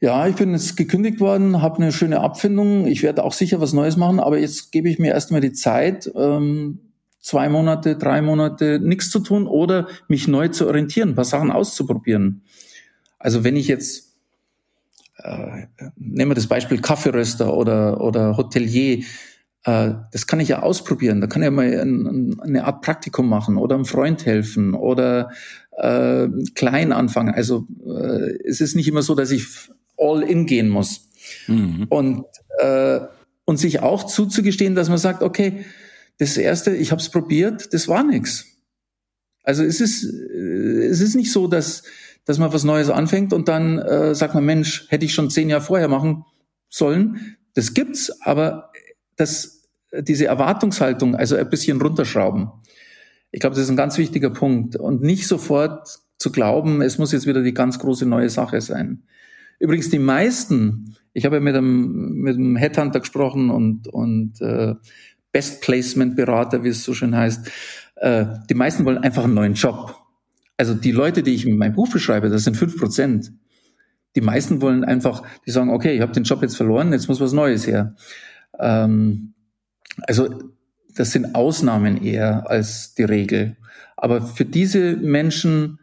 [0.00, 2.86] ja, ich bin jetzt gekündigt worden, habe eine schöne Abfindung.
[2.86, 6.10] Ich werde auch sicher was Neues machen, aber jetzt gebe ich mir erstmal die Zeit,
[6.16, 6.80] ähm,
[7.20, 11.50] zwei Monate, drei Monate nichts zu tun oder mich neu zu orientieren, ein paar Sachen
[11.50, 12.42] auszuprobieren.
[13.18, 14.14] Also wenn ich jetzt,
[15.18, 19.04] äh, nehmen wir das Beispiel Kaffeeröster oder, oder Hotelier,
[19.64, 21.20] äh, das kann ich ja ausprobieren.
[21.20, 25.30] Da kann ich ja mal ein, eine Art Praktikum machen oder einem Freund helfen oder
[25.76, 27.34] äh, klein anfangen.
[27.34, 29.46] Also äh, es ist nicht immer so, dass ich
[30.00, 31.08] all in gehen muss.
[31.46, 31.86] Mhm.
[31.88, 32.24] Und,
[32.58, 33.00] äh,
[33.44, 35.64] und sich auch zuzugestehen, dass man sagt, okay,
[36.18, 38.46] das erste, ich habe es probiert, das war nix.
[39.42, 41.82] Also es ist, äh, es ist nicht so, dass,
[42.24, 45.48] dass man was Neues anfängt und dann äh, sagt man, Mensch, hätte ich schon zehn
[45.48, 46.24] Jahre vorher machen
[46.68, 47.36] sollen.
[47.54, 48.70] Das gibt's, aber
[49.16, 52.50] das, diese Erwartungshaltung, also ein bisschen runterschrauben.
[53.32, 54.76] Ich glaube, das ist ein ganz wichtiger Punkt.
[54.76, 59.04] Und nicht sofort zu glauben, es muss jetzt wieder die ganz große neue Sache sein.
[59.60, 64.74] Übrigens die meisten, ich habe ja mit einem, mit einem Headhunter gesprochen und, und äh,
[65.32, 67.50] Best Placement Berater, wie es so schön heißt,
[67.96, 69.94] äh, die meisten wollen einfach einen neuen Job.
[70.56, 73.32] Also die Leute, die ich in meinem Buch beschreibe, das sind fünf Prozent.
[74.16, 77.20] Die meisten wollen einfach, die sagen, okay, ich habe den Job jetzt verloren, jetzt muss
[77.20, 77.94] was Neues her.
[78.58, 79.34] Ähm,
[80.02, 80.28] also
[80.94, 83.56] das sind Ausnahmen eher als die Regel.
[83.96, 85.79] Aber für diese Menschen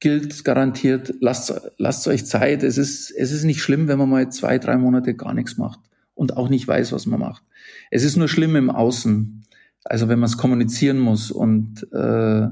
[0.00, 2.62] gilt garantiert, lasst, lasst euch Zeit.
[2.62, 5.80] Es ist, es ist nicht schlimm, wenn man mal zwei, drei Monate gar nichts macht
[6.14, 7.42] und auch nicht weiß, was man macht.
[7.90, 9.44] Es ist nur schlimm im Außen.
[9.84, 12.48] Also wenn man es kommunizieren muss und äh,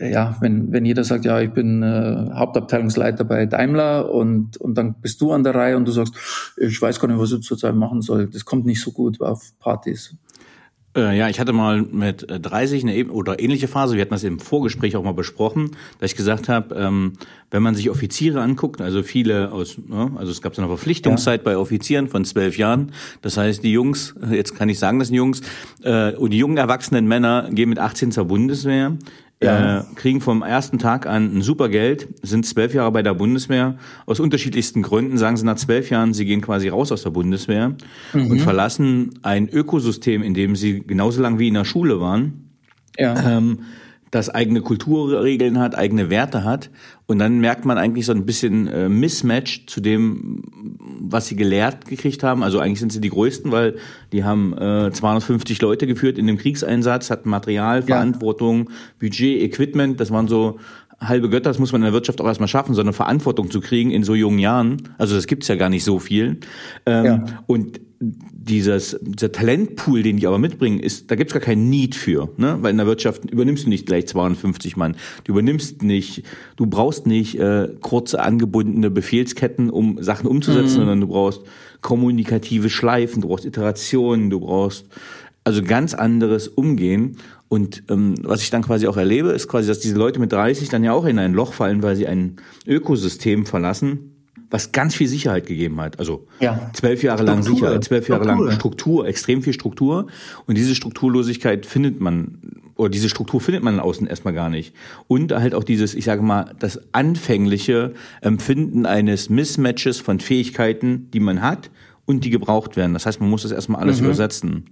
[0.00, 5.00] ja, wenn, wenn jeder sagt, ja, ich bin äh, Hauptabteilungsleiter bei Daimler und, und dann
[5.00, 6.14] bist du an der Reihe und du sagst,
[6.56, 8.28] ich weiß gar nicht, was ich zurzeit machen soll.
[8.28, 10.14] Das kommt nicht so gut auf Partys.
[10.94, 14.38] Äh, ja, ich hatte mal mit 30 eine oder ähnliche Phase, wir hatten das im
[14.38, 17.14] Vorgespräch auch mal besprochen, dass ich gesagt habe, ähm,
[17.50, 21.40] wenn man sich Offiziere anguckt, also viele aus, ne, also es gab so eine Verpflichtungszeit
[21.40, 21.44] ja.
[21.44, 25.16] bei Offizieren von zwölf Jahren, das heißt die Jungs, jetzt kann ich sagen, das sind
[25.16, 25.40] Jungs,
[25.82, 28.96] äh, und die jungen erwachsenen Männer gehen mit 18 zur Bundeswehr,
[29.44, 29.80] ja.
[29.80, 33.76] äh, kriegen vom ersten Tag an ein super Geld, sind zwölf Jahre bei der Bundeswehr.
[34.06, 37.74] Aus unterschiedlichsten Gründen sagen sie nach zwölf Jahren, sie gehen quasi raus aus der Bundeswehr
[38.12, 38.26] mhm.
[38.30, 42.50] und verlassen ein Ökosystem, in dem sie genauso lang wie in der Schule waren.
[42.98, 43.36] Ja.
[43.38, 43.60] Ähm,
[44.12, 46.70] das eigene Kulturregeln hat, eigene Werte hat.
[47.06, 50.42] Und dann merkt man eigentlich so ein bisschen äh, Mismatch zu dem,
[51.00, 52.42] was sie gelehrt gekriegt haben.
[52.42, 53.76] Also eigentlich sind sie die Größten, weil
[54.12, 58.74] die haben äh, 250 Leute geführt in dem Kriegseinsatz, hatten Material, Verantwortung, ja.
[59.00, 59.98] Budget, Equipment.
[59.98, 60.58] Das waren so
[61.08, 63.60] halbe Götter, das muss man in der Wirtschaft auch erstmal schaffen, so eine Verantwortung zu
[63.60, 64.88] kriegen in so jungen Jahren.
[64.98, 66.38] Also das gibt's ja gar nicht so viel.
[66.86, 67.24] Ähm, ja.
[67.46, 72.30] Und dieses, dieser Talentpool, den die aber mitbringen, ist, da gibt's gar keinen Need für,
[72.36, 72.58] ne?
[72.60, 74.96] Weil in der Wirtschaft übernimmst du nicht gleich 250 Mann.
[75.22, 76.24] Du übernimmst nicht,
[76.56, 80.78] du brauchst nicht äh, kurze angebundene Befehlsketten, um Sachen umzusetzen, mhm.
[80.78, 81.42] sondern du brauchst
[81.80, 84.86] kommunikative Schleifen, du brauchst Iterationen, du brauchst
[85.44, 87.16] also ganz anderes Umgehen.
[87.52, 90.70] Und ähm, was ich dann quasi auch erlebe, ist quasi, dass diese Leute mit 30
[90.70, 92.36] dann ja auch in ein Loch fallen, weil sie ein
[92.66, 94.14] Ökosystem verlassen,
[94.48, 95.98] was ganz viel Sicherheit gegeben hat.
[95.98, 96.70] Also ja.
[96.72, 97.34] zwölf Jahre Struktur.
[97.34, 98.46] lang Sicherheit, zwölf Jahre Struktur.
[98.46, 100.06] lang Struktur, extrem viel Struktur.
[100.46, 102.38] Und diese Strukturlosigkeit findet man,
[102.76, 104.74] oder diese Struktur findet man außen erstmal gar nicht.
[105.06, 111.20] Und halt auch dieses, ich sage mal, das anfängliche Empfinden eines Mismatches von Fähigkeiten, die
[111.20, 111.68] man hat
[112.04, 112.94] und die gebraucht werden.
[112.94, 114.06] Das heißt, man muss das erstmal alles mhm.
[114.06, 114.70] übersetzen.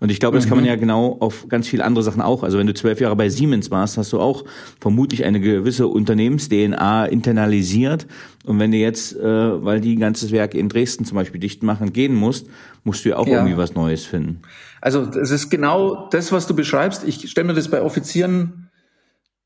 [0.00, 0.48] Und ich glaube, das mhm.
[0.48, 0.70] kann man mhm.
[0.70, 2.42] ja genau auf ganz viele andere Sachen auch.
[2.42, 4.44] Also wenn du zwölf Jahre bei Siemens warst, hast du auch
[4.80, 8.06] vermutlich eine gewisse Unternehmens-DNA internalisiert.
[8.44, 11.62] Und wenn du jetzt, äh, weil die ein ganzes Werk in Dresden zum Beispiel dicht
[11.62, 12.48] machen, gehen musst,
[12.82, 13.34] musst du ja auch ja.
[13.34, 14.40] irgendwie was Neues finden.
[14.80, 17.04] Also es ist genau das, was du beschreibst.
[17.06, 18.70] Ich stelle mir das bei Offizieren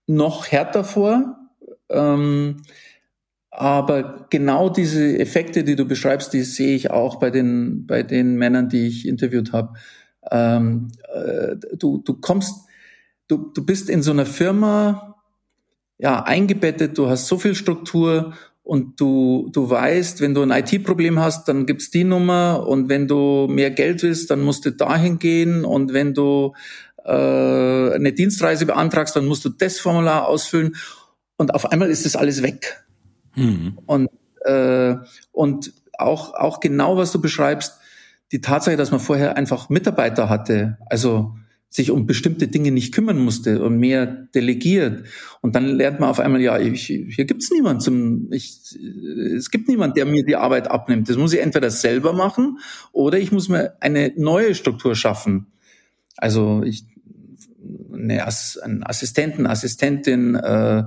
[0.06, 1.36] noch härter vor.
[1.90, 2.62] Ähm,
[3.56, 8.36] aber genau diese Effekte, die du beschreibst, die sehe ich auch bei den, bei den
[8.36, 9.72] Männern, die ich interviewt habe.
[10.30, 12.66] Ähm, äh, du, du kommst,
[13.28, 15.16] du, du bist in so einer Firma
[15.96, 21.18] ja, eingebettet, du hast so viel Struktur und du, du weißt, wenn du ein IT-Problem
[21.18, 25.18] hast, dann gibt's die Nummer und wenn du mehr Geld willst, dann musst du dahin
[25.18, 26.52] gehen und wenn du
[27.04, 30.76] äh, eine Dienstreise beantragst, dann musst du das Formular ausfüllen
[31.38, 32.85] und auf einmal ist das alles weg.
[33.36, 33.78] Mhm.
[33.86, 34.10] Und,
[34.44, 34.96] äh,
[35.32, 37.78] und auch, auch genau, was du beschreibst,
[38.32, 41.36] die Tatsache, dass man vorher einfach Mitarbeiter hatte, also
[41.68, 45.06] sich um bestimmte Dinge nicht kümmern musste und mehr delegiert.
[45.42, 48.60] Und dann lernt man auf einmal, ja, ich, hier gibt's niemand zum, ich,
[49.36, 51.08] es gibt niemand, der mir die Arbeit abnimmt.
[51.08, 52.58] Das muss ich entweder selber machen
[52.92, 55.48] oder ich muss mir eine neue Struktur schaffen.
[56.16, 56.86] Also ich,
[57.92, 58.24] eine,
[58.62, 60.84] einen Assistenten, Assistentin, äh,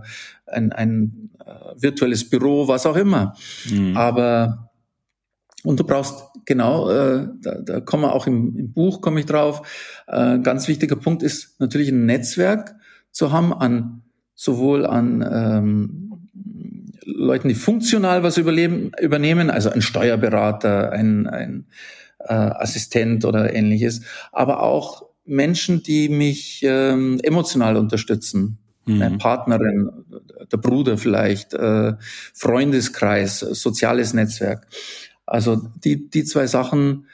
[0.51, 3.35] ein, ein äh, virtuelles Büro, was auch immer.
[3.69, 3.95] Mhm.
[3.95, 4.69] Aber
[5.63, 9.25] und du brauchst genau, äh, da, da kommen wir auch im, im Buch komme ich
[9.25, 9.61] drauf.
[10.07, 12.75] Äh, ganz wichtiger Punkt ist natürlich ein Netzwerk
[13.11, 14.03] zu haben an
[14.35, 16.29] sowohl an ähm,
[17.03, 21.65] Leuten, die funktional was überleben, übernehmen, also ein Steuerberater, ein, ein
[22.19, 28.59] äh, Assistent oder ähnliches, aber auch Menschen, die mich ähm, emotional unterstützen
[28.97, 29.17] mhm.
[29.17, 29.89] Partnerin,
[30.51, 31.93] der Bruder vielleicht, äh,
[32.33, 34.67] Freundeskreis, soziales Netzwerk.
[35.25, 37.05] Also die, die zwei Sachen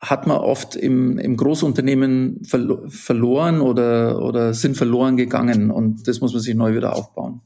[0.00, 6.20] hat man oft im, im Großunternehmen verlo verloren oder, oder sind verloren gegangen und das
[6.20, 7.40] muss man sich neu wieder aufbauen.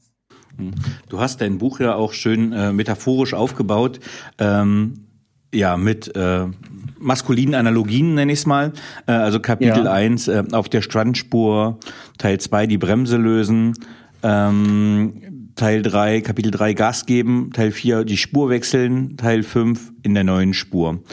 [0.57, 0.73] Mhm.
[1.07, 3.99] Du hast dein Buch ja auch schön äh, metaphorisch aufgebaut,
[4.37, 5.05] ähm,
[5.53, 6.45] ja, mit äh,
[6.99, 8.73] maskulinen Analogien, nenne ich es mal.
[9.07, 9.91] Äh, also Kapitel ja.
[9.91, 11.79] 1 äh, auf der Strandspur,
[12.17, 13.73] Teil 2 die Bremse lösen,
[14.23, 15.13] ähm,
[15.55, 20.23] Teil 3, Kapitel 3 Gas geben, Teil 4 die Spur wechseln, Teil 5 in der
[20.23, 21.03] neuen Spur.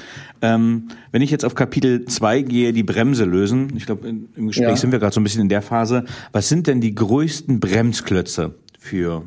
[0.42, 4.68] Ähm, wenn ich jetzt auf Kapitel 2 gehe, die Bremse lösen, ich glaube, im Gespräch
[4.68, 4.76] ja.
[4.76, 8.54] sind wir gerade so ein bisschen in der Phase, was sind denn die größten Bremsklötze
[8.78, 9.24] für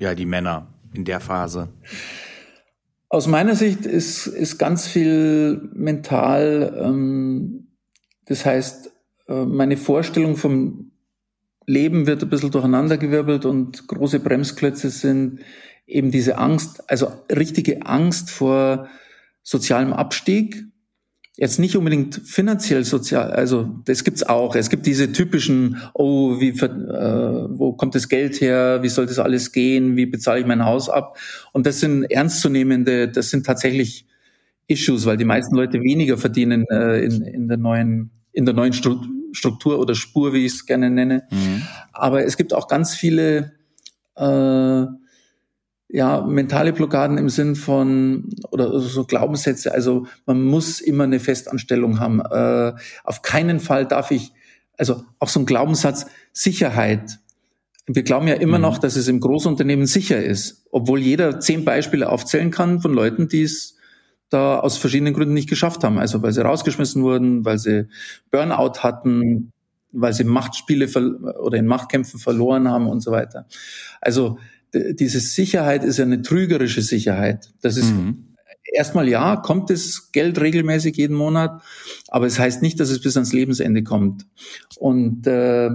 [0.00, 1.68] ja, die Männer in der Phase?
[3.10, 7.68] Aus meiner Sicht ist, ist ganz viel mental, ähm,
[8.26, 8.90] das heißt,
[9.28, 10.92] äh, meine Vorstellung vom
[11.64, 15.40] Leben wird ein bisschen durcheinandergewirbelt und große Bremsklötze sind
[15.86, 18.88] eben diese Angst, also richtige Angst vor
[19.42, 20.64] sozialem Abstieg,
[21.38, 24.56] jetzt nicht unbedingt finanziell sozial, also das gibt's auch.
[24.56, 28.80] Es gibt diese typischen, oh, wie, äh, wo kommt das Geld her?
[28.82, 29.96] Wie soll das alles gehen?
[29.96, 31.16] Wie bezahle ich mein Haus ab?
[31.52, 34.04] Und das sind ernstzunehmende, das sind tatsächlich
[34.66, 38.72] Issues, weil die meisten Leute weniger verdienen äh, in, in der neuen in der neuen
[38.72, 41.22] Struktur oder Spur, wie ich es gerne nenne.
[41.30, 41.62] Mhm.
[41.92, 43.52] Aber es gibt auch ganz viele
[44.16, 44.86] äh,
[45.88, 51.98] ja, mentale Blockaden im Sinn von, oder so Glaubenssätze, also man muss immer eine Festanstellung
[51.98, 52.20] haben.
[52.20, 52.74] Äh,
[53.04, 54.32] auf keinen Fall darf ich,
[54.76, 57.18] also auch so ein Glaubenssatz, Sicherheit.
[57.86, 58.62] Wir glauben ja immer mhm.
[58.62, 63.28] noch, dass es im Großunternehmen sicher ist, obwohl jeder zehn Beispiele aufzählen kann von Leuten,
[63.28, 63.76] die es
[64.28, 65.98] da aus verschiedenen Gründen nicht geschafft haben.
[65.98, 67.88] Also weil sie rausgeschmissen wurden, weil sie
[68.30, 69.52] Burnout hatten,
[69.90, 70.86] weil sie Machtspiele
[71.40, 73.46] oder in Machtkämpfen verloren haben und so weiter.
[74.02, 74.38] Also
[74.74, 77.50] diese Sicherheit ist ja eine trügerische Sicherheit.
[77.62, 78.34] Das ist mhm.
[78.72, 81.62] erstmal ja, kommt das Geld regelmäßig jeden Monat,
[82.08, 84.26] aber es heißt nicht, dass es bis ans Lebensende kommt.
[84.78, 85.70] Und äh,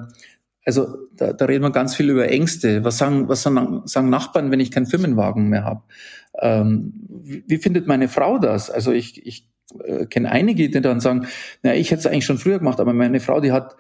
[0.66, 2.84] also da, da reden wir ganz viel über Ängste.
[2.84, 5.84] Was sagen, was sagen, sagen Nachbarn, wenn ich keinen Firmenwagen mehr habe?
[6.40, 8.70] Ähm, wie, wie findet meine Frau das?
[8.70, 9.50] Also ich, ich
[9.84, 11.28] äh, kenne einige, die dann sagen,
[11.64, 13.76] na, ich hätte es eigentlich schon früher gemacht, aber meine Frau, die hat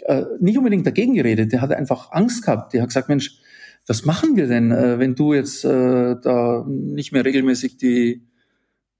[0.00, 2.72] äh, nicht unbedingt dagegen geredet, die hat einfach Angst gehabt.
[2.72, 3.38] Die hat gesagt, Mensch,
[3.86, 8.26] was machen wir denn, äh, wenn du jetzt äh, da nicht mehr regelmäßig die,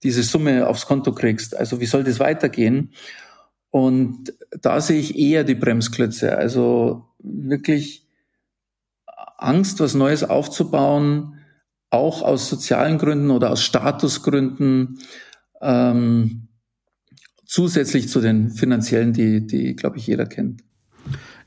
[0.03, 1.57] diese Summe aufs Konto kriegst?
[1.57, 2.93] Also wie soll das weitergehen?
[3.71, 6.37] Und da sehe ich eher die Bremsklötze.
[6.37, 8.07] Also wirklich
[9.39, 11.41] Angst, was Neues aufzubauen,
[11.91, 14.99] auch aus sozialen Gründen oder aus Statusgründen,
[15.61, 16.49] ähm,
[17.47, 20.63] zusätzlich zu den finanziellen, die, die glaube ich, jeder kennt.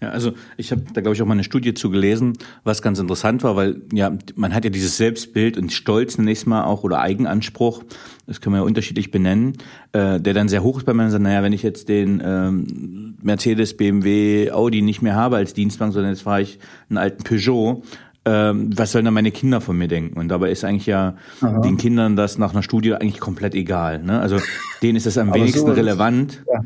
[0.01, 2.33] Ja, also ich habe da glaube ich auch mal eine Studie zu gelesen,
[2.63, 6.65] was ganz interessant war, weil ja man hat ja dieses Selbstbild und Stolz nächstes Mal
[6.65, 7.83] auch oder Eigenanspruch,
[8.27, 9.53] das können wir ja unterschiedlich benennen,
[9.93, 11.09] äh, der dann sehr hoch ist bei mir.
[11.09, 15.93] Sagt, naja, wenn ich jetzt den ähm, Mercedes, BMW, Audi nicht mehr habe als Dienstbank,
[15.93, 17.83] sondern jetzt fahre ich einen alten Peugeot,
[18.27, 20.19] ähm, was sollen dann meine Kinder von mir denken?
[20.19, 21.61] Und dabei ist eigentlich ja Aha.
[21.61, 24.03] den Kindern das nach einer Studie eigentlich komplett egal.
[24.03, 24.19] Ne?
[24.19, 24.37] Also
[24.81, 26.43] denen ist das am wenigsten so relevant.
[26.51, 26.59] Ja.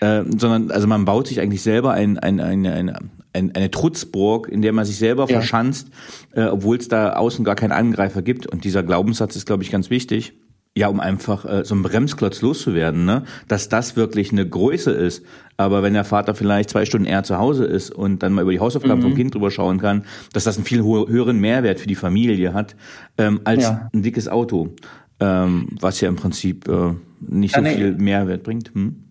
[0.00, 4.48] Äh, sondern also man baut sich eigentlich selber ein, ein, ein, ein, ein, eine Trutzburg,
[4.48, 5.38] in der man sich selber ja.
[5.38, 5.88] verschanzt,
[6.32, 8.46] äh, obwohl es da außen gar keinen Angreifer gibt.
[8.46, 10.34] Und dieser Glaubenssatz ist, glaube ich, ganz wichtig.
[10.74, 13.24] Ja, um einfach äh, so ein Bremsklotz loszuwerden, ne?
[13.46, 15.22] dass das wirklich eine Größe ist.
[15.58, 18.52] Aber wenn der Vater vielleicht zwei Stunden eher zu Hause ist und dann mal über
[18.52, 19.04] die Hausaufgaben mhm.
[19.04, 22.74] vom Kind drüber schauen kann, dass das einen viel höheren Mehrwert für die Familie hat,
[23.18, 23.90] ähm, als ja.
[23.92, 24.74] ein dickes Auto,
[25.20, 28.74] ähm, was ja im Prinzip äh, nicht so viel Mehrwert bringt.
[28.74, 29.01] Hm?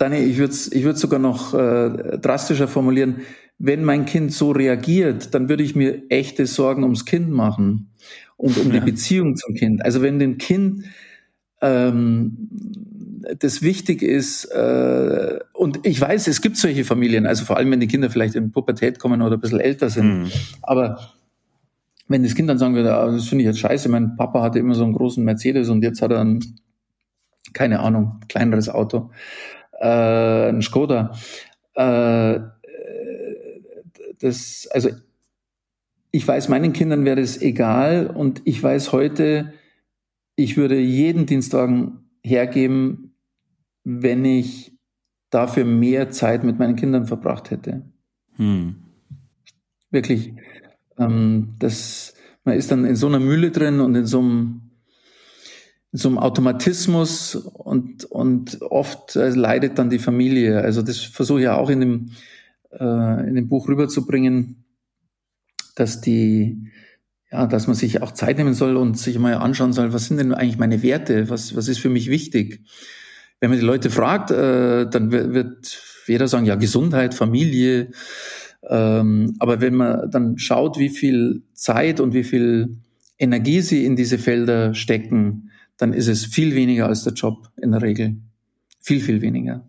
[0.00, 3.16] Dani, ich würde es ich würd sogar noch äh, drastischer formulieren.
[3.58, 7.90] Wenn mein Kind so reagiert, dann würde ich mir echte Sorgen ums Kind machen
[8.38, 8.80] und um ja.
[8.80, 9.84] die Beziehung zum Kind.
[9.84, 10.84] Also wenn dem Kind
[11.60, 12.48] ähm,
[13.38, 17.80] das wichtig ist, äh, und ich weiß, es gibt solche Familien, also vor allem wenn
[17.80, 20.30] die Kinder vielleicht in Pubertät kommen oder ein bisschen älter sind, mhm.
[20.62, 21.12] aber
[22.08, 24.58] wenn das Kind dann sagen würde, ah, das finde ich jetzt scheiße, mein Papa hatte
[24.58, 26.40] immer so einen großen Mercedes und jetzt hat er ein,
[27.52, 29.10] keine Ahnung, kleineres Auto
[29.80, 31.16] äh, ein Skoda.
[31.74, 32.40] Äh,
[34.20, 34.90] das, also
[36.12, 39.52] ich weiß, meinen Kindern wäre es egal und ich weiß heute,
[40.36, 43.14] ich würde jeden Dienstwagen hergeben,
[43.84, 44.76] wenn ich
[45.30, 47.82] dafür mehr Zeit mit meinen Kindern verbracht hätte.
[48.36, 48.76] Hm.
[49.90, 50.34] Wirklich.
[50.98, 52.14] Ähm, das,
[52.44, 54.69] man ist dann in so einer Mühle drin und in so einem
[55.92, 60.60] so einem Automatismus und, und oft äh, leidet dann die Familie.
[60.60, 62.10] Also das versuche ich ja auch in dem,
[62.70, 64.64] äh, in dem Buch rüberzubringen,
[65.74, 66.70] dass die,
[67.32, 70.18] ja, dass man sich auch Zeit nehmen soll und sich mal anschauen soll, was sind
[70.18, 72.60] denn eigentlich meine Werte, was, was ist für mich wichtig.
[73.40, 77.90] Wenn man die Leute fragt, äh, dann wird jeder sagen, ja, Gesundheit, Familie.
[78.68, 82.76] Ähm, aber wenn man dann schaut, wie viel Zeit und wie viel
[83.18, 85.49] Energie sie in diese Felder stecken,
[85.80, 88.16] dann ist es viel weniger als der Job in der Regel.
[88.80, 89.64] Viel, viel weniger.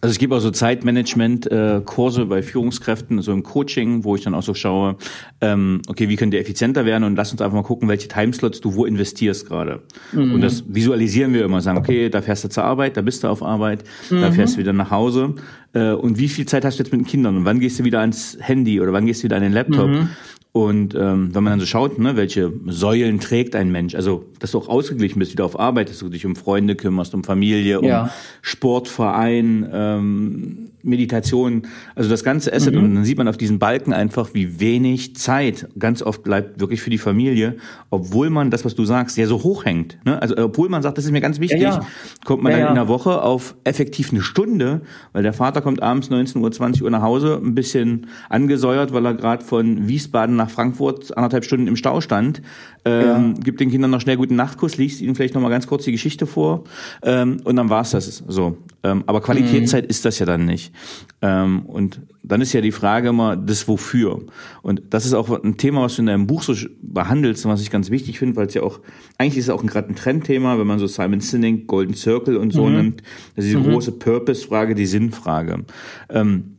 [0.00, 4.44] Also es gibt auch so Zeitmanagement-Kurse bei Führungskräften, so im Coaching, wo ich dann auch
[4.44, 4.96] so schaue,
[5.40, 8.60] ähm, okay, wie könnt ihr effizienter werden und lass uns einfach mal gucken, welche Timeslots
[8.60, 9.82] du wo investierst gerade.
[10.12, 10.34] Mhm.
[10.34, 13.28] Und das visualisieren wir immer, sagen, okay, da fährst du zur Arbeit, da bist du
[13.28, 14.20] auf Arbeit, mhm.
[14.20, 15.34] da fährst du wieder nach Hause.
[15.72, 17.84] Äh, und wie viel Zeit hast du jetzt mit den Kindern und wann gehst du
[17.84, 19.90] wieder ans Handy oder wann gehst du wieder an den Laptop?
[19.90, 20.10] Mhm.
[20.58, 24.50] Und ähm, wenn man dann so schaut, ne, welche Säulen trägt ein Mensch, also dass
[24.50, 27.78] du auch ausgeglichen bist, wieder auf Arbeit, dass du dich um Freunde kümmerst, um Familie,
[27.78, 28.10] um ja.
[28.42, 31.62] Sportverein, ähm, Meditation,
[31.94, 32.74] also das ganze Asset.
[32.74, 32.82] Mhm.
[32.82, 36.80] Und dann sieht man auf diesen Balken einfach, wie wenig Zeit ganz oft bleibt wirklich
[36.80, 37.56] für die Familie,
[37.90, 39.98] obwohl man das, was du sagst, ja so hoch hängt.
[40.04, 40.20] Ne?
[40.20, 41.86] Also obwohl man sagt, das ist mir ganz wichtig, ja, ja.
[42.24, 44.80] kommt man dann in der Woche auf effektiv eine Stunde,
[45.12, 49.04] weil der Vater kommt abends 19 Uhr, 20 Uhr nach Hause, ein bisschen angesäuert, weil
[49.06, 52.42] er gerade von Wiesbaden nach Frankfurt anderthalb Stunden im Stau stand,
[52.84, 53.42] ähm, ja.
[53.42, 55.92] gibt den Kindern noch schnell guten Nachtkuss, liest ihnen vielleicht noch mal ganz kurz die
[55.92, 56.64] Geschichte vor
[57.02, 58.56] ähm, und dann war's das so.
[58.84, 59.90] Ähm, aber Qualitätszeit mhm.
[59.90, 60.72] ist das ja dann nicht.
[61.20, 64.20] Ähm, und dann ist ja die Frage immer das Wofür.
[64.62, 67.60] Und das ist auch ein Thema, was du in deinem Buch so behandelst und was
[67.60, 68.80] ich ganz wichtig finde, weil es ja auch,
[69.18, 72.52] eigentlich ist es auch gerade ein Trendthema, wenn man so Simon Sinek, Golden Circle und
[72.52, 72.76] so mhm.
[72.76, 73.02] nimmt,
[73.34, 73.70] das ist die mhm.
[73.70, 75.64] große Purpose-Frage, die Sinnfrage.
[76.08, 76.58] Ähm,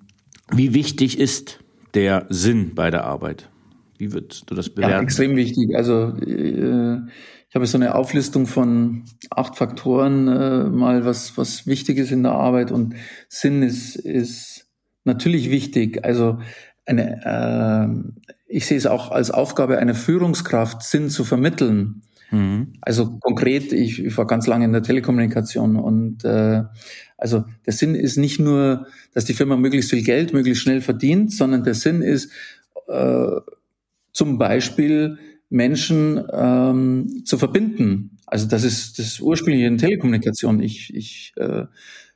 [0.51, 1.59] wie wichtig ist
[1.93, 3.49] der Sinn bei der Arbeit?
[3.99, 4.93] Wie würdest du das bewerten?
[4.93, 5.75] Ja, extrem wichtig.
[5.75, 6.99] Also äh,
[7.49, 12.23] ich habe so eine Auflistung von acht Faktoren äh, mal, was, was wichtig ist in
[12.23, 12.95] der Arbeit und
[13.27, 14.67] Sinn ist, ist
[15.03, 16.05] natürlich wichtig.
[16.05, 16.39] Also
[16.85, 22.03] eine, äh, ich sehe es auch als Aufgabe einer Führungskraft, Sinn zu vermitteln.
[22.31, 22.75] Mhm.
[22.79, 26.63] Also konkret, ich, ich war ganz lange in der Telekommunikation und äh,
[27.17, 31.33] also der Sinn ist nicht nur, dass die Firma möglichst viel Geld möglichst schnell verdient,
[31.33, 32.31] sondern der Sinn ist
[32.87, 33.41] äh,
[34.19, 35.17] zum Beispiel
[35.49, 38.17] Menschen ähm, zu verbinden.
[38.25, 40.61] Also das ist das ursprüngliche in Telekommunikation.
[40.61, 41.63] Ich, ich äh,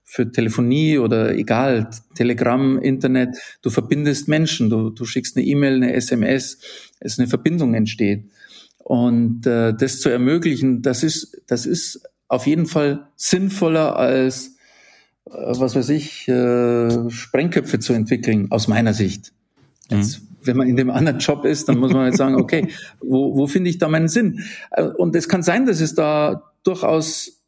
[0.03, 5.93] für Telefonie oder egal, Telegram, Internet, du verbindest Menschen, du, du schickst eine E-Mail, eine
[5.93, 6.57] SMS,
[6.99, 8.25] es eine Verbindung entsteht.
[8.79, 14.57] Und äh, das zu ermöglichen, das ist, das ist auf jeden Fall sinnvoller als,
[15.25, 19.31] äh, was weiß ich, äh, Sprengköpfe zu entwickeln, aus meiner Sicht.
[19.89, 22.69] Jetzt, mhm wenn man in dem anderen Job ist, dann muss man jetzt sagen, okay,
[22.99, 24.43] wo, wo finde ich da meinen Sinn?
[24.71, 27.43] Äh, und es kann sein, dass es da durchaus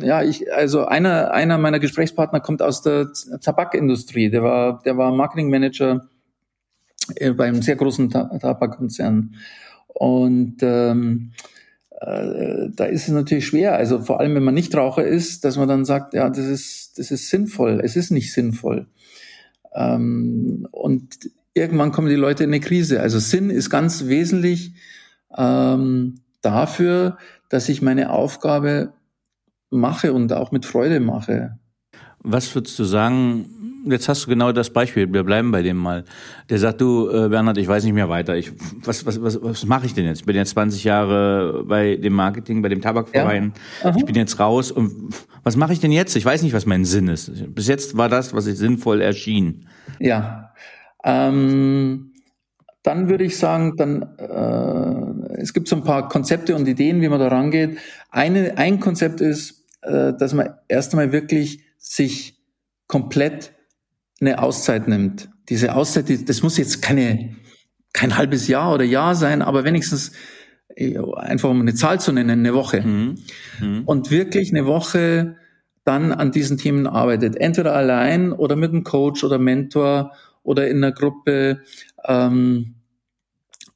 [0.00, 3.08] ja, ich, also einer, einer meiner Gesprächspartner kommt aus der
[3.40, 4.30] Tabakindustrie.
[4.30, 6.08] Der war, der war Marketingmanager
[7.16, 9.34] äh, beim sehr großen Tabakkonzern.
[9.88, 11.32] Und ähm,
[12.00, 13.74] äh, da ist es natürlich schwer.
[13.74, 16.98] Also vor allem, wenn man nicht Raucher ist, dass man dann sagt, ja, das ist,
[16.98, 17.80] das ist sinnvoll.
[17.82, 18.86] Es ist nicht sinnvoll.
[19.74, 23.00] Ähm, und irgendwann kommen die Leute in eine Krise.
[23.00, 24.74] Also Sinn ist ganz wesentlich
[25.36, 28.92] ähm, dafür, dass ich meine Aufgabe
[29.70, 31.58] mache und auch mit Freude mache.
[32.20, 36.04] Was würdest du sagen, jetzt hast du genau das Beispiel, wir bleiben bei dem mal.
[36.48, 38.36] Der sagt, du, äh, Bernhard, ich weiß nicht mehr weiter.
[38.36, 38.52] Ich,
[38.84, 40.20] was was, was, was mache ich denn jetzt?
[40.20, 43.52] Ich bin jetzt 20 Jahre bei dem Marketing, bei dem Tabakverein.
[43.82, 43.94] Ja.
[43.96, 46.16] Ich bin jetzt raus und was mache ich denn jetzt?
[46.16, 47.30] Ich weiß nicht, was mein Sinn ist.
[47.54, 49.66] Bis jetzt war das, was ich sinnvoll erschien.
[49.98, 50.47] Ja.
[51.04, 52.12] Ähm,
[52.82, 57.08] dann würde ich sagen, dann äh, es gibt so ein paar Konzepte und Ideen, wie
[57.08, 57.78] man da rangeht.
[58.10, 62.38] Eine, ein Konzept ist, äh, dass man erst einmal wirklich sich
[62.86, 63.52] komplett
[64.20, 65.28] eine Auszeit nimmt.
[65.48, 67.36] Diese Auszeit, die, das muss jetzt keine,
[67.92, 70.12] kein halbes Jahr oder Jahr sein, aber wenigstens
[70.74, 72.80] äh, einfach um eine Zahl zu nennen, eine Woche.
[72.80, 73.16] Mhm.
[73.60, 73.82] Mhm.
[73.84, 75.36] Und wirklich eine Woche
[75.84, 77.36] dann an diesen Themen arbeitet.
[77.36, 80.12] Entweder allein oder mit einem Coach oder Mentor
[80.42, 81.62] oder in einer Gruppe
[82.04, 82.76] ähm,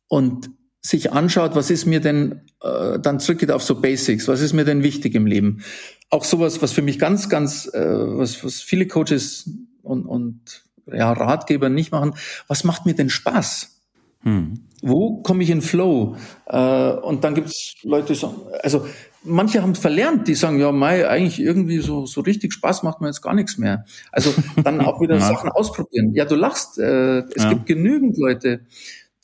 [0.09, 0.51] und
[0.81, 4.65] sich anschaut, was ist mir denn, äh, dann zurückgeht auf so Basics, was ist mir
[4.65, 5.63] denn wichtig im Leben?
[6.11, 9.49] Auch sowas, was für mich ganz, ganz, äh, was, was viele Coaches
[9.83, 12.15] und, und ja, Ratgeber nicht machen,
[12.49, 13.81] was macht mir denn Spaß?
[14.23, 14.65] Hm.
[14.83, 16.17] Wo komme ich in Flow?
[16.47, 18.85] Äh, und dann gibt's Leute, die sagen, also
[19.25, 23.09] manche haben verlernt, die sagen, ja, Mai, eigentlich irgendwie so, so richtig Spaß macht mir
[23.09, 23.85] jetzt gar nichts mehr.
[24.11, 25.21] Also dann auch wieder ja.
[25.21, 26.15] Sachen ausprobieren.
[26.15, 26.79] Ja, du lachst.
[26.79, 27.51] Äh, es ja.
[27.51, 28.67] gibt genügend Leute,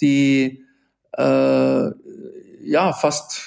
[0.01, 0.65] die
[1.17, 1.91] äh,
[2.63, 3.43] ja fast,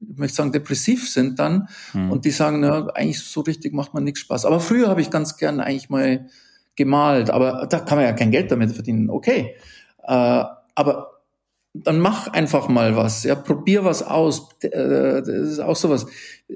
[0.00, 2.12] ich möchte sagen, depressiv sind dann mhm.
[2.12, 4.44] und die sagen, na, eigentlich so richtig macht man nichts Spaß.
[4.44, 6.28] Aber früher habe ich ganz gern eigentlich mal
[6.76, 9.10] gemalt, aber da kann man ja kein Geld damit verdienen.
[9.10, 9.56] Okay.
[10.04, 10.44] Äh,
[10.74, 11.17] aber
[11.84, 14.48] dann mach einfach mal was, ja, probier was aus.
[14.60, 16.06] Äh, das ist auch sowas.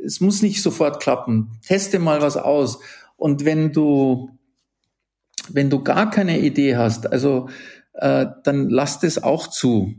[0.05, 1.59] Es muss nicht sofort klappen.
[1.67, 2.81] Teste mal was aus.
[3.17, 4.31] Und wenn du,
[5.49, 7.49] wenn du gar keine Idee hast, also
[7.95, 9.95] äh, dann lass das auch zu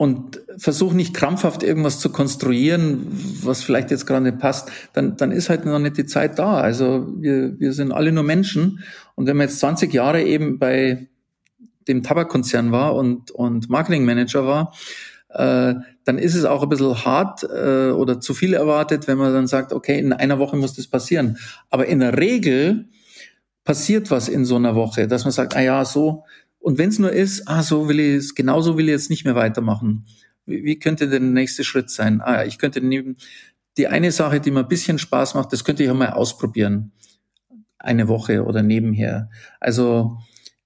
[0.00, 3.06] und versuch nicht krampfhaft irgendwas zu konstruieren,
[3.42, 6.54] was vielleicht jetzt gerade nicht passt, dann, dann ist halt noch nicht die Zeit da.
[6.54, 8.82] Also wir, wir sind alle nur Menschen.
[9.14, 11.09] Und wenn man jetzt 20 Jahre eben bei
[11.88, 14.72] dem Tabakkonzern war und, und Marketingmanager war,
[15.30, 15.74] äh,
[16.04, 19.46] dann ist es auch ein bisschen hart äh, oder zu viel erwartet, wenn man dann
[19.46, 21.38] sagt, okay, in einer Woche muss das passieren.
[21.70, 22.88] Aber in der Regel
[23.64, 26.24] passiert was in so einer Woche, dass man sagt, ah ja, so,
[26.58, 29.24] und wenn es nur ist, ah, so will ich es, genauso will ich jetzt nicht
[29.24, 30.06] mehr weitermachen.
[30.46, 32.20] Wie, wie könnte der nächste Schritt sein?
[32.20, 33.16] Ah, ich könnte neben
[33.76, 36.92] die eine Sache, die mir ein bisschen Spaß macht, das könnte ich auch mal ausprobieren.
[37.78, 39.30] Eine Woche oder nebenher.
[39.58, 40.18] Also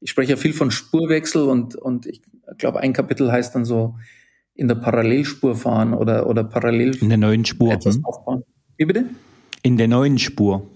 [0.04, 2.20] ich spreche ja viel von Spurwechsel und, und ich
[2.58, 3.94] glaube, ein Kapitel heißt dann so
[4.54, 8.04] in der Parallelspur fahren oder, oder parallel in der neuen Spur etwas hm?
[8.04, 8.44] aufbauen.
[8.76, 9.06] Wie bitte?
[9.62, 10.68] In der neuen Spur.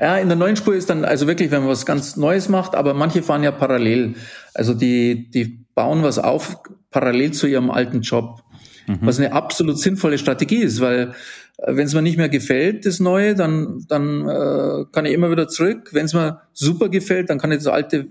[0.00, 2.74] Ja, in der neuen Spur ist dann also wirklich, wenn man was ganz Neues macht,
[2.74, 4.16] aber manche fahren ja parallel.
[4.52, 6.58] Also die, die bauen was auf
[6.90, 8.42] parallel zu ihrem alten Job.
[8.88, 8.98] Mhm.
[9.02, 11.14] Was eine absolut sinnvolle Strategie ist, weil
[11.58, 15.30] äh, wenn es mir nicht mehr gefällt, das Neue, dann, dann äh, kann ich immer
[15.30, 15.90] wieder zurück.
[15.92, 18.08] Wenn es mir super gefällt, dann kann ich das Alte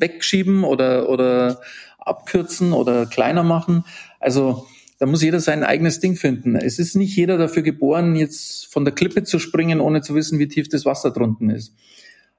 [0.00, 1.60] wegschieben oder, oder
[1.98, 3.84] abkürzen oder kleiner machen.
[4.20, 4.66] Also
[4.98, 6.54] da muss jeder sein eigenes Ding finden.
[6.54, 10.38] Es ist nicht jeder dafür geboren, jetzt von der Klippe zu springen, ohne zu wissen,
[10.38, 11.74] wie tief das Wasser drunten ist.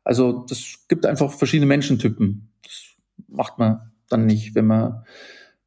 [0.04, 2.50] Also das gibt einfach verschiedene Menschentypen.
[2.64, 2.96] Das
[3.28, 5.04] macht man dann nicht, wenn man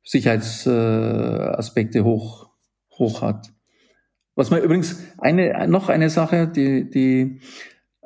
[0.05, 2.51] Sicherheitsaspekte hoch,
[2.93, 3.53] hoch hat.
[4.35, 7.41] Was man übrigens eine, noch eine Sache, die, die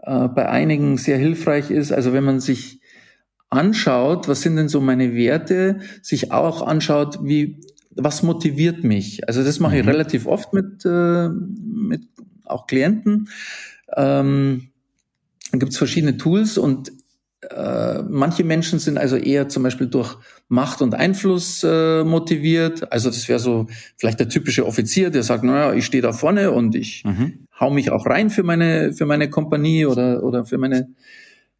[0.03, 2.80] äh, bei einigen sehr hilfreich ist, also wenn man sich
[3.51, 7.61] anschaut, was sind denn so meine Werte, sich auch anschaut, wie
[7.95, 9.27] was motiviert mich?
[9.29, 9.89] Also das mache ich mhm.
[9.89, 12.03] relativ oft mit, äh, mit
[12.45, 13.29] auch Klienten.
[13.97, 14.71] Ähm,
[15.51, 16.93] dann gibt es verschiedene Tools und
[17.49, 20.17] äh, manche Menschen sind also eher zum Beispiel durch
[20.49, 22.93] Macht und Einfluss äh, motiviert.
[22.93, 26.51] Also das wäre so vielleicht der typische Offizier, der sagt, naja, ich stehe da vorne
[26.51, 27.47] und ich mhm.
[27.59, 30.91] hau mich auch rein für meine, für meine Kompanie oder, oder für meine,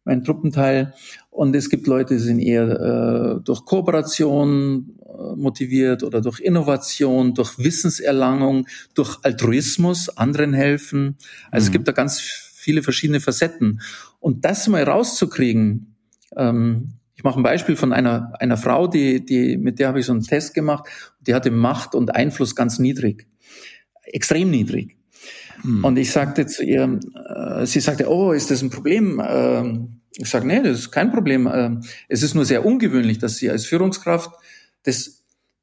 [0.05, 0.93] mein Truppenteil.
[1.31, 7.33] Und es gibt Leute, die sind eher äh, durch Kooperation äh, motiviert oder durch Innovation,
[7.33, 11.17] durch Wissenserlangung, durch Altruismus, anderen helfen.
[11.49, 11.67] Also mhm.
[11.67, 13.81] es gibt da ganz viele verschiedene Facetten.
[14.19, 15.95] Und das mal rauszukriegen,
[16.35, 20.07] ähm, ich mache ein Beispiel von einer, einer Frau, die, die, mit der habe ich
[20.07, 20.85] so einen Test gemacht,
[21.21, 23.27] die hatte Macht und Einfluss ganz niedrig.
[24.03, 24.97] Extrem niedrig.
[25.61, 25.83] Hm.
[25.85, 29.19] Und ich sagte zu ihr, äh, sie sagte, oh, ist das ein Problem?
[29.19, 31.47] Äh, ich sage, nee, das ist kein Problem.
[31.47, 34.31] Äh, es ist nur sehr ungewöhnlich, dass Sie als Führungskraft
[34.83, 35.21] das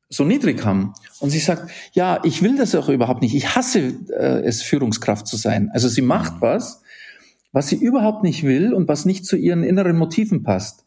[0.08, 0.94] so niedrig haben.
[1.20, 3.34] Und sie sagt, ja, ich will das auch überhaupt nicht.
[3.34, 5.70] Ich hasse äh, es, Führungskraft zu sein.
[5.72, 6.40] Also sie macht hm.
[6.40, 6.82] was,
[7.52, 10.84] was sie überhaupt nicht will und was nicht zu ihren inneren Motiven passt.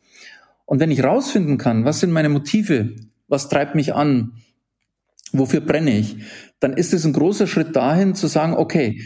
[0.66, 2.96] Und wenn ich rausfinden kann, was sind meine Motive,
[3.28, 4.34] was treibt mich an,
[5.34, 6.18] wofür brenne ich,
[6.60, 9.02] dann ist es ein großer Schritt dahin zu sagen, okay,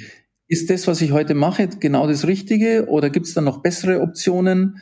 [0.48, 4.02] ist das, was ich heute mache, genau das Richtige oder gibt es da noch bessere
[4.02, 4.80] Optionen?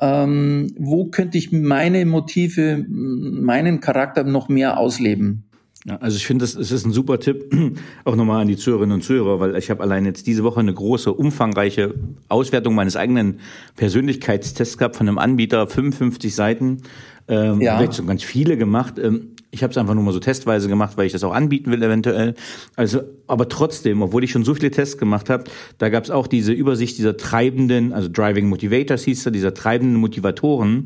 [0.00, 5.44] Ähm, wo könnte ich meine Motive, meinen Charakter noch mehr ausleben?
[5.84, 7.52] Ja, also ich finde, es ist ein super Tipp,
[8.04, 10.72] auch nochmal an die Zuhörerinnen und Zuhörer, weil ich habe allein jetzt diese Woche eine
[10.72, 11.94] große, umfangreiche
[12.28, 13.40] Auswertung meines eigenen
[13.76, 16.82] Persönlichkeitstests gehabt von einem Anbieter, 55 Seiten.
[17.26, 17.78] Ähm, ja.
[17.78, 18.98] Habe schon ganz viele gemacht.
[18.98, 21.70] Ähm, ich habe es einfach nur mal so testweise gemacht, weil ich das auch anbieten
[21.70, 22.34] will eventuell.
[22.74, 25.44] Also, aber trotzdem, obwohl ich schon so viele Tests gemacht habe,
[25.76, 30.00] da gab es auch diese Übersicht dieser treibenden, also Driving Motivators hieß da, dieser treibenden
[30.00, 30.84] Motivatoren.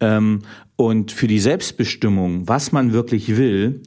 [0.00, 0.40] Ähm,
[0.76, 3.80] und für die Selbstbestimmung, was man wirklich will,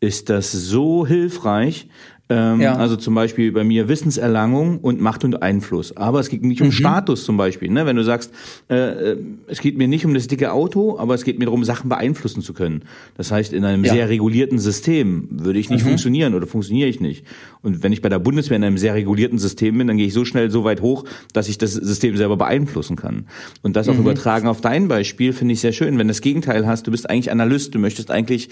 [0.00, 1.86] ist das so hilfreich,
[2.28, 2.76] ähm, ja.
[2.76, 5.96] Also zum Beispiel bei mir Wissenserlangung und Macht und Einfluss.
[5.96, 6.72] Aber es geht nicht um mhm.
[6.72, 7.70] Status zum Beispiel.
[7.70, 7.84] Ne?
[7.84, 8.32] Wenn du sagst,
[8.70, 8.76] äh,
[9.12, 9.16] äh,
[9.48, 12.40] es geht mir nicht um das dicke Auto, aber es geht mir darum, Sachen beeinflussen
[12.40, 12.84] zu können.
[13.16, 13.92] Das heißt, in einem ja.
[13.92, 15.88] sehr regulierten System würde ich nicht mhm.
[15.88, 17.26] funktionieren oder funktioniere ich nicht.
[17.60, 20.14] Und wenn ich bei der Bundeswehr in einem sehr regulierten System bin, dann gehe ich
[20.14, 23.26] so schnell so weit hoch, dass ich das System selber beeinflussen kann.
[23.62, 24.00] Und das auch mhm.
[24.00, 25.98] übertragen auf dein Beispiel finde ich sehr schön.
[25.98, 28.48] Wenn du das Gegenteil hast, du bist eigentlich Analyst, du möchtest eigentlich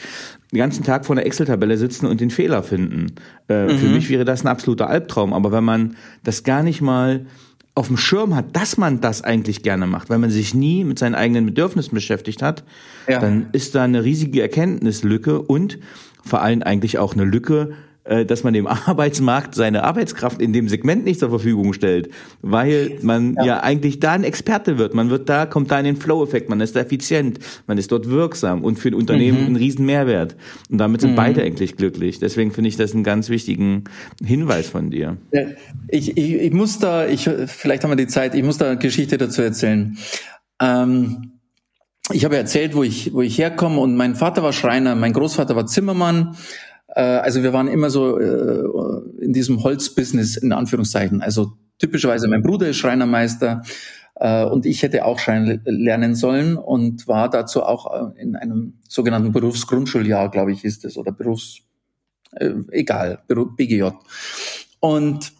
[0.53, 3.12] den ganzen Tag vor einer Excel-Tabelle sitzen und den Fehler finden.
[3.49, 3.79] Äh, mhm.
[3.79, 5.33] Für mich wäre das ein absoluter Albtraum.
[5.33, 7.27] Aber wenn man das gar nicht mal
[7.75, 10.99] auf dem Schirm hat, dass man das eigentlich gerne macht, weil man sich nie mit
[10.99, 12.65] seinen eigenen Bedürfnissen beschäftigt hat,
[13.09, 13.21] ja.
[13.21, 15.79] dann ist da eine riesige Erkenntnislücke und
[16.25, 17.75] vor allem eigentlich auch eine Lücke, äh,
[18.05, 22.11] dass man dem Arbeitsmarkt seine Arbeitskraft in dem Segment nicht zur Verfügung stellt,
[22.43, 24.95] weil man ja, ja eigentlich da ein Experte wird.
[24.95, 28.65] Man wird da, kommt da in den Flow-Effekt, man ist effizient, man ist dort wirksam
[28.65, 29.47] und für ein Unternehmen mhm.
[29.49, 30.37] ein riesen Mehrwert.
[30.71, 31.17] Und damit sind mhm.
[31.17, 32.19] beide eigentlich glücklich.
[32.19, 33.85] Deswegen finde ich das einen ganz wichtigen
[34.25, 35.19] Hinweis von dir.
[35.33, 35.43] Ja,
[35.89, 38.79] ich, ich, ich muss da, ich, vielleicht haben wir die Zeit, ich muss da eine
[38.79, 39.99] Geschichte dazu erzählen.
[40.61, 41.33] Ähm,
[42.13, 45.55] ich habe erzählt, wo ich, wo ich herkomme und mein Vater war Schreiner, mein Großvater
[45.55, 46.37] war Zimmermann
[46.95, 51.22] äh, also wir waren immer so äh, in diesem Holzbusiness in Anführungszeichen.
[51.22, 53.62] Also typischerweise mein Bruder ist Schreinermeister
[54.16, 59.32] äh, und ich hätte auch Schrein lernen sollen und war dazu auch in einem sogenannten
[59.32, 61.62] Berufsgrundschuljahr, glaube ich, ist es oder Berufs
[62.70, 63.88] egal Beruf, BGJ
[64.78, 65.32] und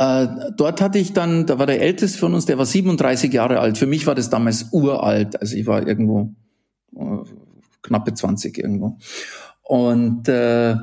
[0.00, 0.26] äh,
[0.56, 3.76] dort hatte ich dann, da war der älteste von uns, der war 37 Jahre alt.
[3.76, 5.38] Für mich war das damals uralt.
[5.40, 6.34] Also ich war irgendwo
[6.96, 7.18] äh,
[7.82, 8.96] knappe 20 irgendwo.
[9.70, 10.74] Und, äh,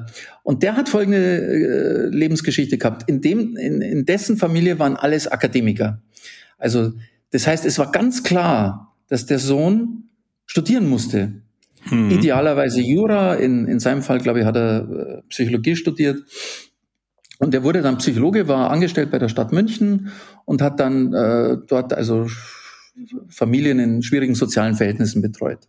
[0.44, 3.10] und der hat folgende äh, Lebensgeschichte gehabt.
[3.10, 6.02] In, dem, in, in dessen Familie waren alles Akademiker.
[6.58, 6.94] Also
[7.32, 10.06] das heißt, es war ganz klar, dass der Sohn
[10.46, 11.42] studieren musste.
[11.82, 12.12] Hm.
[12.12, 16.24] Idealerweise Jura, in, in seinem Fall, glaube ich, hat er äh, Psychologie studiert.
[17.40, 20.14] Und er wurde dann Psychologe, war angestellt bei der Stadt München
[20.46, 22.28] und hat dann äh, dort also
[23.28, 25.68] Familien in schwierigen sozialen Verhältnissen betreut.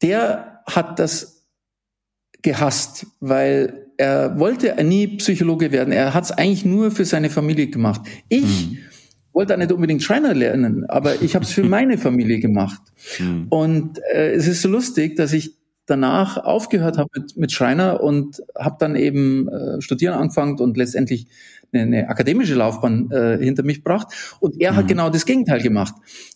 [0.00, 1.46] Der hat das
[2.42, 5.92] gehasst, weil er wollte nie Psychologe werden.
[5.92, 8.02] Er hat es eigentlich nur für seine Familie gemacht.
[8.28, 8.78] Ich mhm.
[9.32, 12.80] wollte nicht unbedingt Schreiner lernen, aber ich habe es für meine Familie gemacht.
[13.18, 13.46] Mhm.
[13.48, 15.56] Und äh, es ist so lustig, dass ich
[15.86, 21.26] danach aufgehört habe mit, mit Schreiner und habe dann eben äh, studieren angefangen und letztendlich
[21.72, 24.08] eine, eine akademische Laufbahn äh, hinter mich gebracht.
[24.38, 24.76] Und er mhm.
[24.76, 25.94] hat genau das Gegenteil gemacht.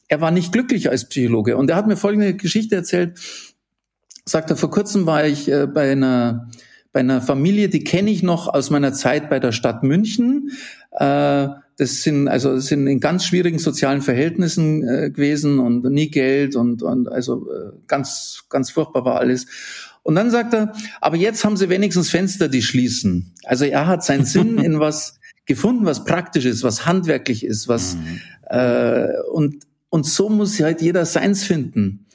[0.08, 1.56] Er war nicht glücklich als Psychologe.
[1.56, 3.20] Und er hat mir folgende Geschichte erzählt
[4.24, 6.48] sagt er, vor kurzem war ich äh, bei einer
[6.92, 10.50] bei einer Familie, die kenne ich noch aus meiner Zeit bei der Stadt München.
[10.92, 11.48] Äh,
[11.78, 16.54] das sind also das sind in ganz schwierigen sozialen Verhältnissen äh, gewesen und nie Geld
[16.54, 19.46] und und also äh, ganz ganz furchtbar war alles.
[20.02, 23.32] Und dann sagt er, aber jetzt haben sie wenigstens Fenster, die schließen.
[23.44, 27.96] Also er hat seinen Sinn in was gefunden, was praktisch ist, was handwerklich ist, was
[27.96, 28.20] mhm.
[28.50, 32.06] äh, und und so muss halt jeder seins finden.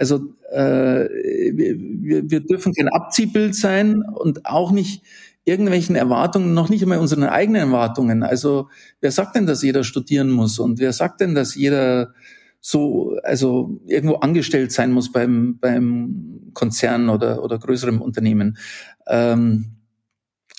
[0.00, 1.06] Also äh,
[1.52, 5.02] wir, wir dürfen kein Abziehbild sein und auch nicht
[5.44, 8.22] irgendwelchen Erwartungen, noch nicht einmal unseren eigenen Erwartungen.
[8.22, 8.70] Also
[9.02, 12.14] wer sagt denn, dass jeder studieren muss und wer sagt denn, dass jeder
[12.62, 18.56] so also irgendwo angestellt sein muss beim beim Konzern oder oder größerem Unternehmen.
[19.06, 19.76] Ähm,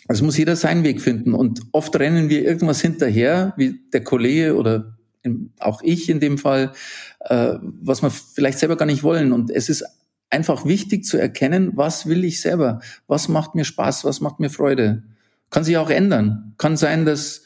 [0.08, 4.56] also muss jeder seinen Weg finden und oft rennen wir irgendwas hinterher, wie der Kollege
[4.56, 4.98] oder
[5.60, 6.74] auch ich in dem Fall,
[7.26, 9.34] äh, was wir vielleicht selber gar nicht wollen.
[9.34, 9.86] Und es ist
[10.30, 12.80] einfach wichtig zu erkennen, was will ich selber?
[13.08, 14.06] Was macht mir Spaß?
[14.06, 15.04] Was macht mir Freude?
[15.50, 16.54] Kann sich auch ändern.
[16.58, 17.44] Kann sein, dass,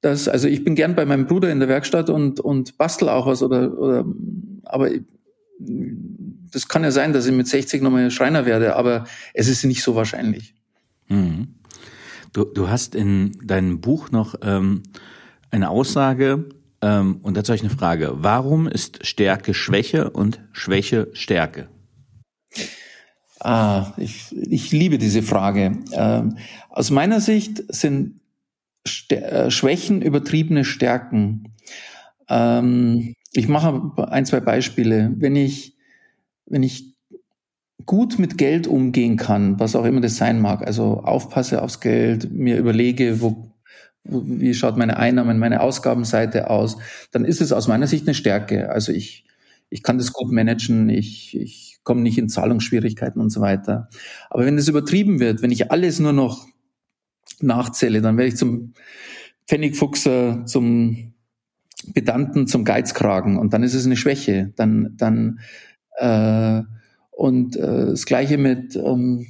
[0.00, 3.26] dass, also ich bin gern bei meinem Bruder in der Werkstatt und, und bastel auch
[3.26, 4.04] was oder, oder
[4.64, 4.90] aber
[5.58, 9.04] das kann ja sein, dass ich mit 60 nochmal Schreiner werde, aber
[9.34, 10.54] es ist nicht so wahrscheinlich.
[11.08, 11.54] Mhm.
[12.32, 14.82] Du, du hast in deinem Buch noch ähm,
[15.50, 16.46] eine Aussage,
[16.82, 18.12] ähm, und dazu habe ich eine Frage.
[18.16, 21.68] Warum ist Stärke Schwäche und Schwäche Stärke?
[23.40, 25.78] Ah, ich, ich liebe diese Frage.
[25.92, 26.36] Ähm,
[26.70, 28.20] aus meiner Sicht sind
[28.86, 31.52] St äh, Schwächen übertriebene Stärken.
[32.28, 35.12] Ähm, ich mache ein, zwei Beispiele.
[35.16, 35.76] Wenn ich,
[36.46, 36.94] wenn ich
[37.86, 42.32] gut mit Geld umgehen kann, was auch immer das sein mag, also aufpasse aufs Geld,
[42.32, 43.51] mir überlege, wo,
[44.04, 46.76] wie schaut meine Einnahmen, meine Ausgabenseite aus,
[47.12, 48.70] dann ist es aus meiner Sicht eine Stärke.
[48.70, 49.24] Also ich,
[49.70, 53.88] ich kann das gut managen, ich, ich komme nicht in Zahlungsschwierigkeiten und so weiter.
[54.30, 56.46] Aber wenn das übertrieben wird, wenn ich alles nur noch
[57.40, 58.74] nachzähle, dann werde ich zum
[59.46, 61.14] Pfennigfuchser, zum
[61.94, 64.52] Pedanten, zum Geizkragen und dann ist es eine Schwäche.
[64.56, 65.40] Dann, dann
[65.96, 66.62] äh,
[67.10, 69.26] und äh, das Gleiche mit ähm,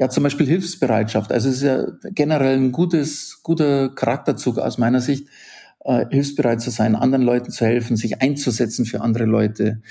[0.00, 1.30] ja zum Beispiel Hilfsbereitschaft.
[1.30, 5.28] Also es ist ja generell ein gutes, guter Charakterzug aus meiner Sicht,
[5.84, 9.82] äh, hilfsbereit zu sein, anderen Leuten zu helfen, sich einzusetzen für andere Leute.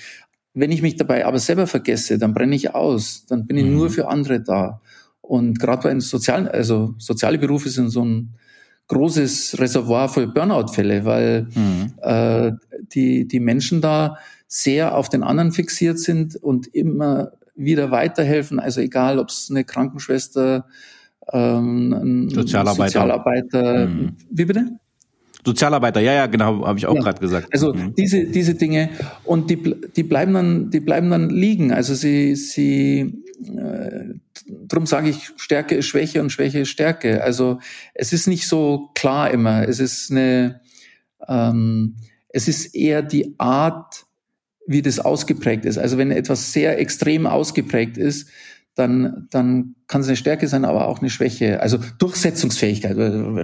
[0.56, 3.74] Wenn ich mich dabei aber selber vergesse, dann brenne ich aus, dann bin ich mhm.
[3.76, 4.82] nur für andere da.
[5.22, 8.34] Und gerade bei sozialen, also soziale Berufe sind so ein
[8.88, 11.94] großes Reservoir für Burnout-Fälle, weil mhm.
[12.02, 12.52] äh,
[12.94, 18.60] die, die Menschen da sehr auf den anderen fixiert sind und immer wieder weiterhelfen.
[18.60, 20.66] Also egal, ob es eine Krankenschwester,
[21.32, 22.88] ähm, ein Sozialarbeiter.
[22.88, 24.16] Sozialarbeiter mhm.
[24.32, 24.80] Wie bitte?
[25.46, 27.02] Sozialarbeiter, ja, ja, genau, habe ich auch ja.
[27.02, 27.48] gerade gesagt.
[27.54, 27.96] Also mhm.
[27.96, 28.90] diese diese Dinge
[29.24, 31.72] und die die bleiben dann die bleiben dann liegen.
[31.72, 34.16] Also sie sie äh,
[34.68, 37.24] drum sage ich Stärke ist Schwäche und Schwäche ist Stärke.
[37.24, 37.60] Also
[37.94, 39.68] es ist nicht so klar immer.
[39.68, 40.60] Es ist eine
[41.28, 41.96] ähm,
[42.30, 44.06] es ist eher die Art
[44.68, 45.78] wie das ausgeprägt ist.
[45.78, 48.30] Also wenn etwas sehr extrem ausgeprägt ist,
[48.76, 51.62] dann, dann kann es eine Stärke sein, aber auch eine Schwäche.
[51.62, 52.96] Also Durchsetzungsfähigkeit.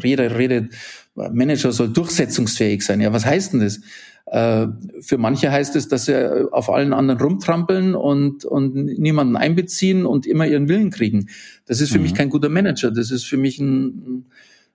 [0.03, 0.73] Jeder redet,
[1.15, 3.01] Manager soll durchsetzungsfähig sein.
[3.01, 3.81] Ja, was heißt denn das?
[4.27, 4.67] Äh,
[5.01, 10.25] für manche heißt es, dass sie auf allen anderen rumtrampeln und, und niemanden einbeziehen und
[10.25, 11.29] immer ihren Willen kriegen.
[11.65, 12.03] Das ist für mhm.
[12.03, 12.91] mich kein guter Manager.
[12.91, 14.25] Das ist für mich ein,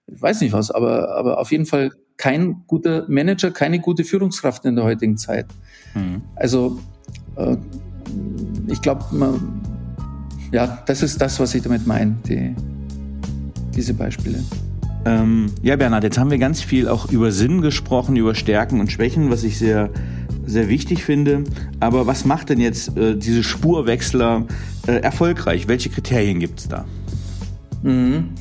[0.07, 4.66] ich weiß nicht was, aber, aber auf jeden Fall kein guter Manager, keine gute Führungskraft
[4.66, 5.46] in der heutigen Zeit.
[5.94, 6.20] Mhm.
[6.36, 6.78] Also
[7.36, 7.56] äh,
[8.66, 9.40] ich glaube,
[10.52, 12.54] ja, das ist das, was ich damit meine, die,
[13.74, 14.44] diese Beispiele.
[15.06, 18.92] Ähm, ja, Bernhard, jetzt haben wir ganz viel auch über Sinn gesprochen, über Stärken und
[18.92, 19.88] Schwächen, was ich sehr,
[20.44, 21.44] sehr wichtig finde.
[21.80, 24.46] Aber was macht denn jetzt äh, diese Spurwechsler
[24.86, 25.68] äh, erfolgreich?
[25.68, 26.84] Welche Kriterien gibt es da?
[27.82, 28.34] Mhm.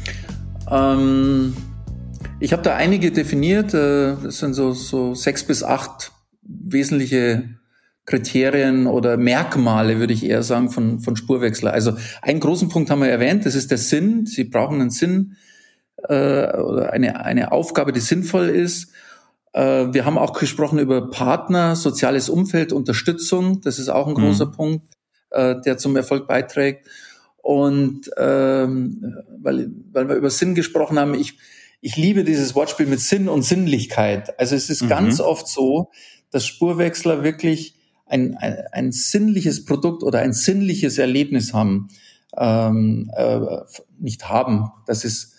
[0.69, 1.53] Ähm,
[2.39, 3.73] ich habe da einige definiert.
[3.73, 6.11] Äh, das sind so, so sechs bis acht
[6.41, 7.49] wesentliche
[8.05, 11.71] Kriterien oder Merkmale, würde ich eher sagen, von, von Spurwechsler.
[11.73, 14.25] Also einen großen Punkt haben wir erwähnt, das ist der Sinn.
[14.25, 15.35] Sie brauchen einen Sinn
[16.07, 18.91] äh, oder eine, eine Aufgabe, die sinnvoll ist.
[19.53, 23.61] Äh, wir haben auch gesprochen über Partner, soziales Umfeld, Unterstützung.
[23.61, 24.51] Das ist auch ein großer mhm.
[24.53, 24.93] Punkt,
[25.29, 26.87] äh, der zum Erfolg beiträgt.
[27.41, 31.37] Und ähm, weil, weil wir über Sinn gesprochen haben, ich,
[31.81, 34.39] ich liebe dieses Wortspiel mit Sinn und Sinnlichkeit.
[34.39, 34.89] Also es ist mhm.
[34.89, 35.91] ganz oft so,
[36.31, 37.75] dass Spurwechsler wirklich
[38.05, 41.87] ein, ein, ein sinnliches Produkt oder ein sinnliches Erlebnis haben,
[42.37, 43.39] ähm, äh,
[43.99, 44.71] nicht haben.
[44.87, 45.33] Das ist,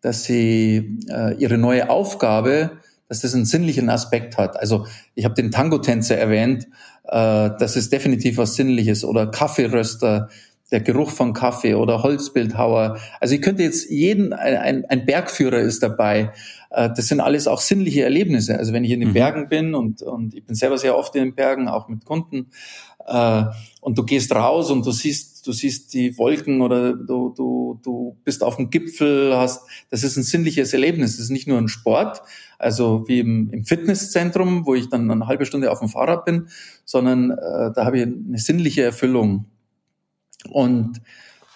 [0.00, 2.78] dass sie äh, ihre neue Aufgabe,
[3.08, 4.58] dass das einen sinnlichen Aspekt hat.
[4.58, 6.68] Also ich habe den Tango-Tänzer erwähnt,
[7.04, 10.28] äh, das ist definitiv was Sinnliches oder Kaffeeröster,
[10.70, 12.98] der Geruch von Kaffee oder Holzbildhauer.
[13.20, 16.32] Also ich könnte jetzt jeden, ein, ein Bergführer ist dabei.
[16.70, 18.58] Äh, das sind alles auch sinnliche Erlebnisse.
[18.58, 19.14] Also wenn ich in den mhm.
[19.14, 22.50] Bergen bin und, und ich bin selber sehr oft in den Bergen, auch mit Kunden,
[23.06, 23.44] äh,
[23.80, 28.16] und du gehst raus und du siehst, du siehst die Wolken oder du, du, du
[28.24, 31.16] bist auf dem Gipfel, hast, das ist ein sinnliches Erlebnis.
[31.16, 32.22] Das ist nicht nur ein Sport,
[32.58, 36.48] also wie im, im Fitnesszentrum, wo ich dann eine halbe Stunde auf dem Fahrrad bin,
[36.84, 39.46] sondern äh, da habe ich eine sinnliche Erfüllung.
[40.48, 41.00] Und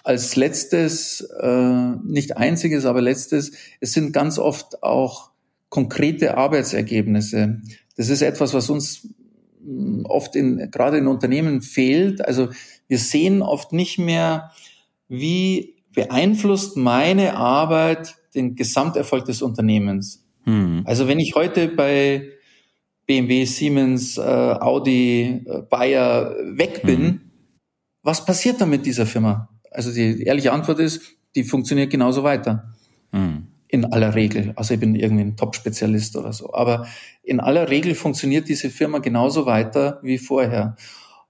[0.05, 5.31] als letztes, äh, nicht einziges, aber letztes, es sind ganz oft auch
[5.69, 7.61] konkrete Arbeitsergebnisse.
[7.97, 9.09] Das ist etwas, was uns
[9.63, 12.23] mm, oft in, gerade in Unternehmen fehlt.
[12.23, 12.49] Also
[12.87, 14.51] wir sehen oft nicht mehr,
[15.09, 20.23] wie beeinflusst meine Arbeit den Gesamterfolg des Unternehmens.
[20.45, 20.83] Mhm.
[20.85, 22.29] Also wenn ich heute bei
[23.07, 27.24] BMW, Siemens, äh, Audi, äh, Bayer weg bin, mhm
[28.05, 29.49] was passiert dann mit dieser Firma?
[29.71, 31.01] Also die ehrliche Antwort ist,
[31.33, 32.71] die funktioniert genauso weiter.
[33.11, 33.47] Mhm.
[33.67, 34.53] In aller Regel.
[34.55, 36.53] Also ich bin irgendwie ein Top-Spezialist oder so.
[36.53, 36.87] Aber
[37.23, 40.75] in aller Regel funktioniert diese Firma genauso weiter wie vorher.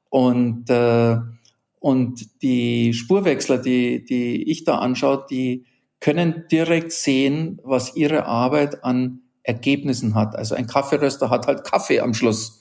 [0.09, 1.15] Und, äh,
[1.79, 5.63] und die Spurwechsler, die, die ich da anschaue, die
[6.01, 10.35] können direkt sehen, was ihre Arbeit an Ergebnissen hat.
[10.35, 12.59] Also ein Kaffeeröster hat halt Kaffee am Schluss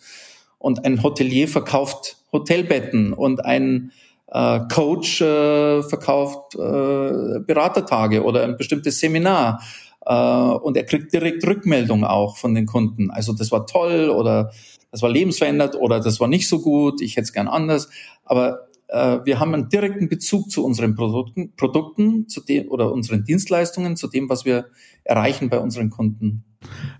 [0.64, 3.92] und ein Hotelier verkauft Hotelbetten und ein
[4.28, 9.60] äh, Coach äh, verkauft äh, Beratertage oder ein bestimmtes Seminar
[10.06, 13.10] äh, und er kriegt direkt Rückmeldung auch von den Kunden.
[13.10, 14.52] Also das war toll oder
[14.90, 17.90] das war lebensverändert oder das war nicht so gut, ich hätte es gern anders.
[18.24, 23.24] Aber äh, wir haben einen direkten Bezug zu unseren Produkten, Produkten zu dem, oder unseren
[23.24, 24.66] Dienstleistungen, zu dem, was wir
[25.04, 26.44] erreichen bei unseren Kunden.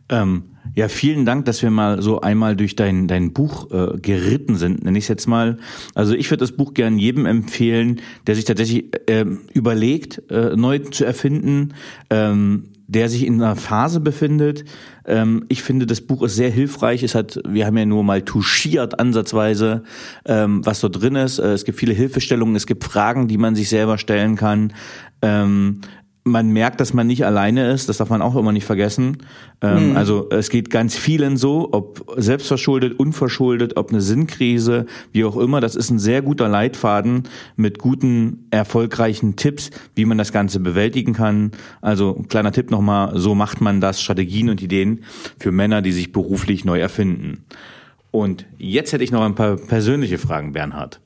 [0.09, 4.57] Ähm, ja, vielen Dank, dass wir mal so einmal durch dein, dein Buch äh, geritten
[4.57, 5.59] sind, nenne ich es jetzt mal.
[5.95, 10.81] Also ich würde das Buch gern jedem empfehlen, der sich tatsächlich äh, überlegt, äh, neu
[10.81, 11.75] zu erfinden,
[12.11, 14.65] ähm, der sich in einer Phase befindet.
[15.07, 17.03] Ähm, ich finde, das Buch ist sehr hilfreich.
[17.03, 19.83] Es hat, wir haben ja nur mal touchiert ansatzweise,
[20.27, 21.39] ähm, was dort drin ist.
[21.39, 24.73] Äh, es gibt viele Hilfestellungen, es gibt Fragen, die man sich selber stellen kann.
[25.23, 25.81] Ähm,
[26.25, 29.19] man merkt, dass man nicht alleine ist, das darf man auch immer nicht vergessen.
[29.61, 29.97] Ähm, mhm.
[29.97, 35.61] Also es geht ganz vielen so, ob selbstverschuldet, unverschuldet, ob eine Sinnkrise, wie auch immer.
[35.61, 37.25] Das ist ein sehr guter Leitfaden
[37.57, 41.53] mit guten, erfolgreichen Tipps, wie man das Ganze bewältigen kann.
[41.83, 45.05] Also kleiner Tipp nochmal, so macht man das, Strategien und Ideen
[45.39, 47.45] für Männer, die sich beruflich neu erfinden.
[48.11, 51.01] Und jetzt hätte ich noch ein paar persönliche Fragen, Bernhard.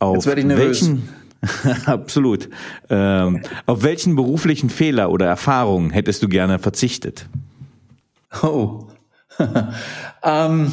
[0.00, 0.82] Auf jetzt werde ich nervös.
[0.82, 1.21] welchen
[1.86, 2.48] Absolut.
[2.88, 7.28] Ähm, auf welchen beruflichen Fehler oder Erfahrungen hättest du gerne verzichtet?
[8.42, 8.86] Oh.
[10.22, 10.72] ähm,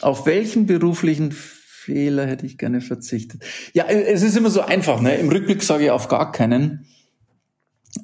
[0.00, 3.42] auf welchen beruflichen Fehler hätte ich gerne verzichtet?
[3.72, 5.00] Ja, es ist immer so einfach.
[5.00, 5.16] Ne?
[5.16, 6.86] Im Rückblick sage ich auf gar keinen.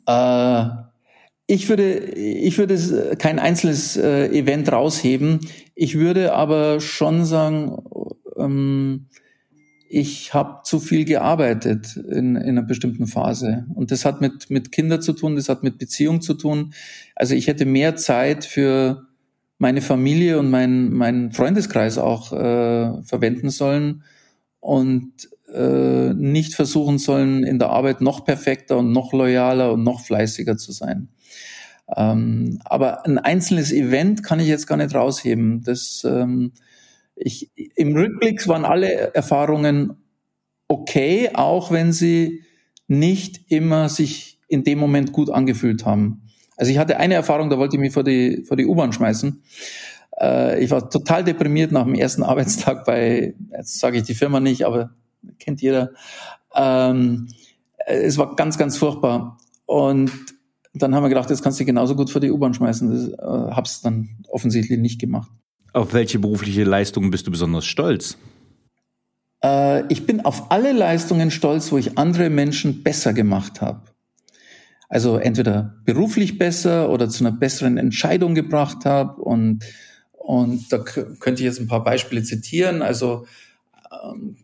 [0.06, 0.64] Äh,
[1.46, 5.40] ich würde, ich würde kein einzelnes äh, Event rausheben.
[5.74, 7.76] Ich würde aber schon sagen,
[8.36, 9.06] ähm,
[9.94, 13.64] ich habe zu viel gearbeitet in, in einer bestimmten Phase.
[13.74, 16.74] Und das hat mit, mit Kindern zu tun, das hat mit Beziehung zu tun.
[17.14, 19.06] Also ich hätte mehr Zeit für
[19.58, 24.02] meine Familie und meinen mein Freundeskreis auch äh, verwenden sollen
[24.58, 25.12] und
[25.52, 30.56] äh, nicht versuchen sollen, in der Arbeit noch perfekter und noch loyaler und noch fleißiger
[30.56, 31.08] zu sein.
[31.96, 35.62] Ähm, aber ein einzelnes Event kann ich jetzt gar nicht rausheben.
[35.62, 36.50] Das ähm,
[37.16, 40.04] ich, Im Rückblick waren alle Erfahrungen
[40.68, 42.42] okay, auch wenn sie
[42.88, 46.22] nicht immer sich in dem Moment gut angefühlt haben.
[46.56, 49.42] Also ich hatte eine Erfahrung, da wollte ich mich vor die, vor die U-Bahn schmeißen.
[50.20, 54.40] Äh, ich war total deprimiert nach dem ersten Arbeitstag bei, jetzt sage ich die Firma
[54.40, 54.90] nicht, aber
[55.38, 55.90] kennt jeder.
[56.54, 57.28] Ähm,
[57.86, 59.38] es war ganz, ganz furchtbar.
[59.66, 60.10] Und
[60.74, 62.90] dann haben wir gedacht, jetzt kannst du genauso gut vor die U-Bahn schmeißen.
[62.90, 65.30] Das äh, hab's dann offensichtlich nicht gemacht.
[65.74, 68.16] Auf welche berufliche Leistungen bist du besonders stolz?
[69.42, 73.82] Äh, ich bin auf alle Leistungen stolz, wo ich andere Menschen besser gemacht habe.
[74.88, 79.20] Also entweder beruflich besser oder zu einer besseren Entscheidung gebracht habe.
[79.20, 79.64] Und,
[80.12, 82.80] und da könnte ich jetzt ein paar Beispiele zitieren.
[82.80, 83.26] Also
[83.90, 84.36] ähm,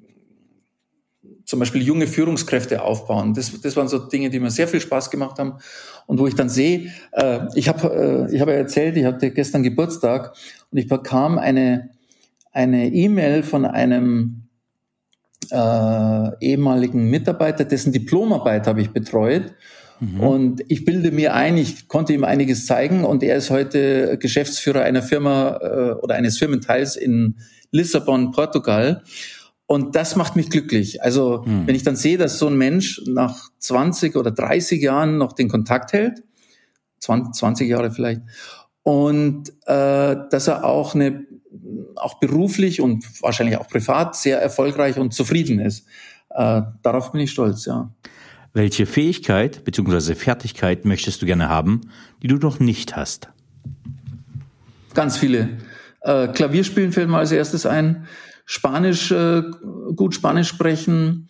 [1.44, 3.34] zum Beispiel junge Führungskräfte aufbauen.
[3.34, 5.58] Das, das waren so Dinge, die mir sehr viel Spaß gemacht haben
[6.10, 9.62] und wo ich dann sehe, äh, ich habe äh, ich habe erzählt, ich hatte gestern
[9.62, 10.34] Geburtstag
[10.72, 11.90] und ich bekam eine
[12.50, 14.48] eine E-Mail von einem
[15.52, 19.54] äh, ehemaligen Mitarbeiter, dessen Diplomarbeit habe ich betreut.
[20.00, 20.20] Mhm.
[20.20, 24.82] Und ich bilde mir ein, ich konnte ihm einiges zeigen und er ist heute Geschäftsführer
[24.82, 27.36] einer Firma äh, oder eines Firmenteils in
[27.70, 29.04] Lissabon, Portugal.
[29.70, 31.00] Und das macht mich glücklich.
[31.00, 31.64] Also hm.
[31.68, 35.48] wenn ich dann sehe, dass so ein Mensch nach 20 oder 30 Jahren noch den
[35.48, 36.24] Kontakt hält,
[36.98, 38.22] 20, 20 Jahre vielleicht,
[38.82, 41.24] und äh, dass er auch eine
[41.94, 45.86] auch beruflich und wahrscheinlich auch privat sehr erfolgreich und zufrieden ist.
[46.30, 47.92] Äh, darauf bin ich stolz, ja.
[48.52, 50.16] Welche Fähigkeit bzw.
[50.16, 51.82] Fertigkeit möchtest du gerne haben,
[52.24, 53.28] die du noch nicht hast?
[54.94, 55.58] Ganz viele.
[56.00, 58.08] Äh, Klavierspielen fällt mir als erstes ein.
[58.52, 59.44] Spanisch, äh,
[59.94, 61.28] gut Spanisch sprechen.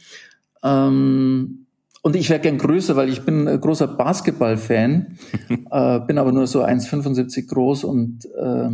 [0.62, 1.66] Ähm,
[2.00, 5.18] und ich wäre gern größer, weil ich bin ein großer Basketball-Fan,
[5.70, 8.70] äh, bin aber nur so 1,75 groß und äh,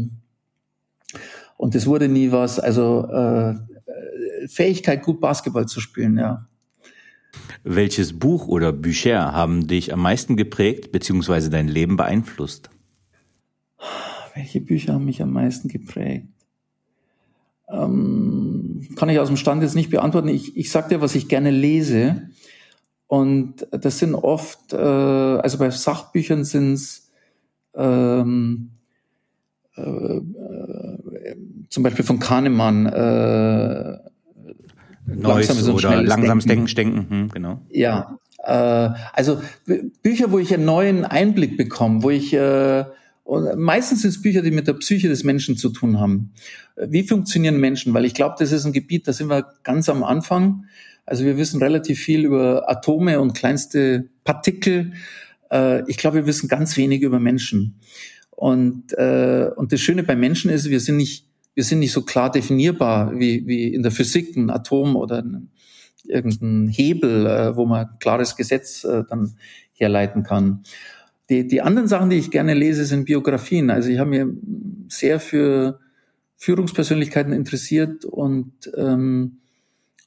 [1.57, 2.61] und das wurde nie was.
[2.61, 3.55] Also äh,
[4.47, 6.47] Fähigkeit, gut Basketball zu spielen, ja.
[7.65, 11.49] Welches Buch oder Bücher haben dich am meisten geprägt bzw.
[11.49, 12.71] dein Leben beeinflusst?
[14.37, 16.29] Welche Bücher haben mich am meisten geprägt?
[17.71, 20.29] Ähm, kann ich aus dem Stand jetzt nicht beantworten.
[20.29, 22.23] Ich, ich sag dir, was ich gerne lese.
[23.09, 27.11] Und das sind oft, äh, also bei Sachbüchern sind es
[27.75, 28.71] ähm,
[29.77, 30.23] äh, äh,
[31.69, 33.99] zum Beispiel von Kahnemann äh,
[35.09, 37.61] Neues langsames oder langsames Denken, Denken, Denken hm, genau.
[37.71, 39.41] Ja, äh, also
[40.03, 42.85] Bücher, wo ich einen neuen Einblick bekomme, wo ich äh,
[43.57, 46.33] meistens sind es Bücher, die mit der Psyche des Menschen zu tun haben.
[46.77, 47.93] Wie funktionieren Menschen?
[47.95, 50.67] Weil ich glaube, das ist ein Gebiet, da sind wir ganz am Anfang.
[51.05, 54.93] Also wir wissen relativ viel über Atome und kleinste Partikel.
[55.51, 57.81] Äh, ich glaube, wir wissen ganz wenig über Menschen.
[58.31, 62.03] Und, äh, und das Schöne bei Menschen ist, wir sind nicht, wir sind nicht so
[62.03, 65.51] klar definierbar wie, wie in der Physik ein Atom oder ein,
[66.05, 69.37] irgendein Hebel, äh, wo man klares Gesetz dann
[69.73, 70.63] herleiten kann.
[71.29, 73.71] Die, die anderen Sachen, die ich gerne lese, sind Biografien.
[73.71, 74.33] Also ich habe mir
[74.89, 75.81] sehr für
[76.37, 79.39] Führungspersönlichkeiten interessiert und ähm,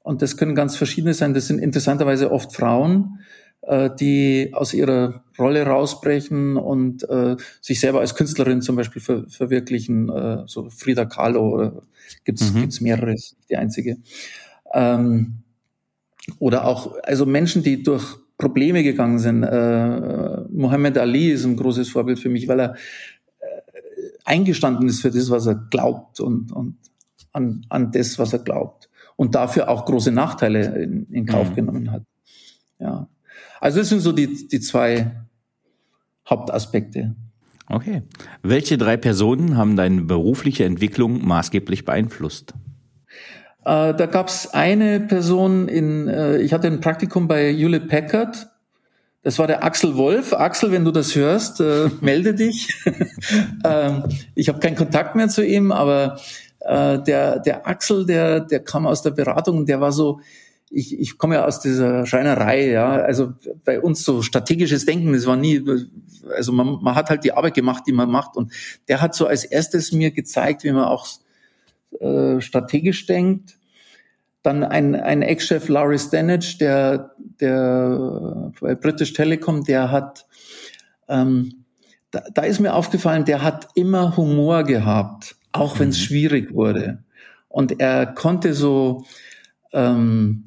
[0.01, 1.33] und das können ganz verschiedene sein.
[1.33, 3.19] Das sind interessanterweise oft Frauen,
[3.61, 9.25] äh, die aus ihrer Rolle rausbrechen und äh, sich selber als Künstlerin zum Beispiel ver
[9.27, 10.09] verwirklichen.
[10.09, 11.83] Äh, so Frida Kahlo oder
[12.23, 12.61] gibt's mhm.
[12.61, 13.97] gibt's mehrere, ist die einzige.
[14.73, 15.43] Ähm,
[16.39, 19.43] oder auch also Menschen, die durch Probleme gegangen sind.
[19.43, 22.73] Äh, Muhammad Ali ist ein großes Vorbild für mich, weil er
[23.39, 23.45] äh,
[24.25, 26.77] eingestanden ist für das, was er glaubt und, und
[27.33, 28.89] an, an das, was er glaubt.
[29.17, 31.55] Und dafür auch große Nachteile in, in Kauf mhm.
[31.55, 32.03] genommen hat.
[32.79, 33.09] Ja.
[33.59, 35.11] Also das sind so die, die zwei
[36.27, 37.15] Hauptaspekte.
[37.67, 38.03] Okay.
[38.41, 42.53] Welche drei Personen haben deine berufliche Entwicklung maßgeblich beeinflusst?
[43.65, 48.47] Äh, da gab es eine Person in, äh, ich hatte ein Praktikum bei Hewlett Packard.
[49.21, 50.33] Das war der Axel Wolf.
[50.33, 52.73] Axel, wenn du das hörst, äh, melde dich.
[53.65, 54.03] ähm,
[54.35, 56.19] ich habe keinen Kontakt mehr zu ihm, aber
[56.61, 60.21] äh, der, der Axel, der, der kam aus der Beratung der war so,
[60.69, 63.33] ich, ich komme ja aus dieser Schreinerei, ja, also
[63.65, 65.63] bei uns so strategisches Denken, das war nie,
[66.35, 68.51] also man, man hat halt die Arbeit gemacht, die man macht und
[68.87, 71.07] der hat so als erstes mir gezeigt, wie man auch
[71.99, 73.57] äh, strategisch denkt.
[74.43, 80.25] Dann ein, ein Ex-Chef Larry Stanage, der, der bei British Telecom, der hat,
[81.07, 81.65] ähm,
[82.11, 86.03] da, da ist mir aufgefallen, der hat immer Humor gehabt, auch wenn es mhm.
[86.03, 87.03] schwierig wurde.
[87.49, 89.03] Und er konnte so,
[89.73, 90.45] ähm,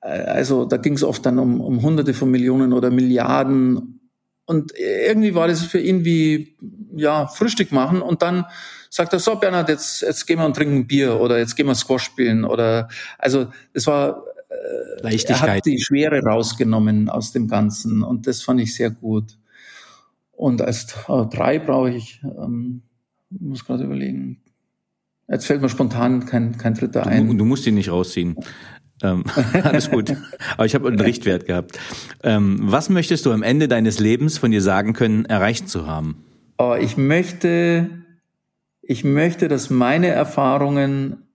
[0.00, 4.00] also da ging es oft dann um, um Hunderte von Millionen oder Milliarden.
[4.46, 6.56] Und irgendwie war das für ihn wie
[6.96, 8.46] ja Frühstück machen und dann
[8.92, 11.74] sagt er, so Bernhard, jetzt, jetzt gehen wir und trinken Bier oder jetzt gehen wir
[11.74, 12.88] Squash spielen oder
[13.18, 15.48] also es war äh, Leichtigkeit.
[15.48, 19.38] Er hat die Schwere rausgenommen aus dem Ganzen und das fand ich sehr gut.
[20.32, 22.82] Und als äh, drei brauche ich, ähm,
[23.30, 24.42] muss gerade überlegen.
[25.26, 27.28] Jetzt fällt mir spontan kein, kein dritter ein.
[27.28, 28.36] Du, du musst ihn nicht rausziehen.
[29.02, 29.24] Ähm,
[29.62, 30.14] alles gut.
[30.56, 31.78] Aber ich habe einen Richtwert gehabt.
[32.22, 36.22] Ähm, was möchtest du am Ende deines Lebens von dir sagen können, erreicht zu haben?
[36.58, 38.01] Oh, ich möchte
[38.82, 41.28] ich möchte, dass meine Erfahrungen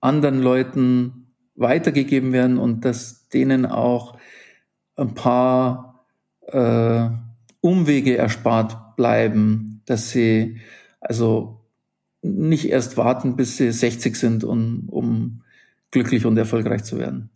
[0.00, 4.18] anderen Leuten weitergegeben werden und dass denen auch
[4.96, 6.06] ein paar
[6.48, 7.08] äh,
[7.60, 10.60] Umwege erspart bleiben, dass sie
[11.00, 11.60] also
[12.22, 15.42] nicht erst warten, bis sie 60 sind, um, um
[15.90, 17.30] glücklich und erfolgreich zu werden.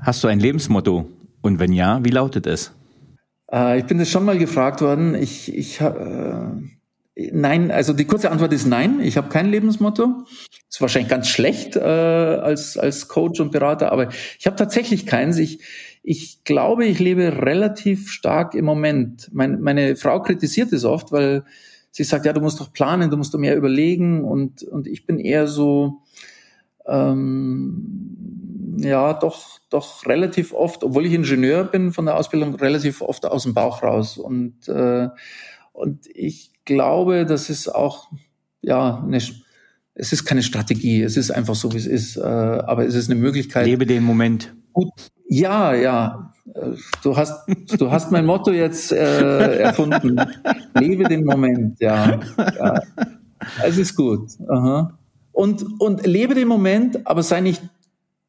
[0.00, 1.08] Hast du ein Lebensmotto?
[1.42, 2.74] Und wenn ja, wie lautet es?
[3.52, 5.14] Äh, ich bin das schon mal gefragt worden.
[5.14, 6.46] Ich, ich, äh,
[7.14, 9.00] Nein, also die kurze Antwort ist nein.
[9.00, 10.24] Ich habe kein Lebensmotto.
[10.70, 14.08] Ist wahrscheinlich ganz schlecht äh, als als Coach und Berater, aber
[14.38, 15.36] ich habe tatsächlich keins.
[15.36, 15.60] Ich
[16.02, 19.28] ich glaube, ich lebe relativ stark im Moment.
[19.32, 21.44] Mein, meine Frau kritisiert es oft, weil
[21.90, 25.04] sie sagt, ja, du musst doch planen, du musst doch mehr überlegen und und ich
[25.04, 26.00] bin eher so
[26.86, 33.26] ähm, ja doch doch relativ oft, obwohl ich Ingenieur bin von der Ausbildung, relativ oft
[33.26, 35.08] aus dem Bauch raus und äh,
[35.74, 38.10] und ich glaube, das ist auch,
[38.60, 42.86] ja, eine, es ist keine Strategie, es ist einfach so, wie es ist, äh, aber
[42.86, 43.66] es ist eine Möglichkeit.
[43.66, 44.54] Lebe den Moment.
[45.28, 46.32] Ja, ja.
[47.02, 47.46] Du hast,
[47.78, 50.20] du hast mein Motto jetzt äh, erfunden.
[50.74, 52.20] Lebe den Moment, ja.
[52.38, 52.80] ja.
[53.64, 54.32] Es ist gut.
[54.48, 54.98] Aha.
[55.32, 57.62] Und, und lebe den Moment, aber sei nicht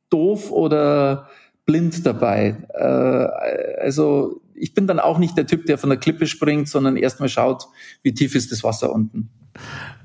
[0.10, 1.28] doof oder
[1.66, 2.56] blind dabei.
[2.74, 6.96] Äh, also ich bin dann auch nicht der Typ, der von der Klippe springt, sondern
[6.96, 7.68] erstmal schaut,
[8.02, 9.30] wie tief ist das Wasser unten.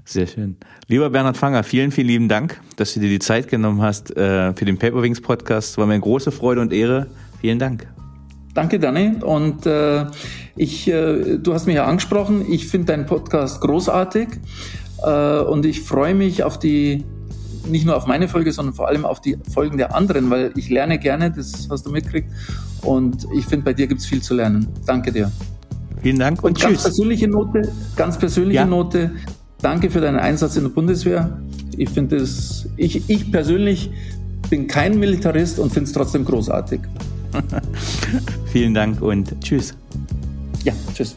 [0.04, 0.56] Sehr schön.
[0.88, 4.52] Lieber Bernhard Fanger, vielen, vielen lieben Dank, dass du dir die Zeit genommen hast äh,
[4.54, 5.78] für den Paperwings Podcast.
[5.78, 7.06] War mir eine große Freude und Ehre.
[7.40, 7.86] Vielen Dank.
[8.52, 9.12] Danke, Danny.
[9.22, 10.06] Und äh,
[10.56, 12.44] ich, äh, du hast mich ja angesprochen.
[12.50, 14.28] Ich finde deinen Podcast großartig
[15.04, 17.04] äh, und ich freue mich auf die
[17.66, 20.68] nicht nur auf meine Folge, sondern vor allem auf die Folgen der anderen, weil ich
[20.68, 22.30] lerne gerne, das hast du mitgekriegt.
[22.82, 24.68] Und ich finde, bei dir gibt es viel zu lernen.
[24.86, 25.30] Danke dir.
[26.02, 28.64] Vielen Dank und, und ganz persönliche Note, ganz persönliche ja.
[28.64, 29.10] Note.
[29.60, 31.40] Danke für deinen Einsatz in der Bundeswehr.
[31.76, 33.90] Ich finde es, ich, ich persönlich
[34.50, 36.80] bin kein Militarist und finde es trotzdem großartig.
[38.52, 39.74] Vielen Dank und tschüss.
[40.64, 41.16] Ja, tschüss.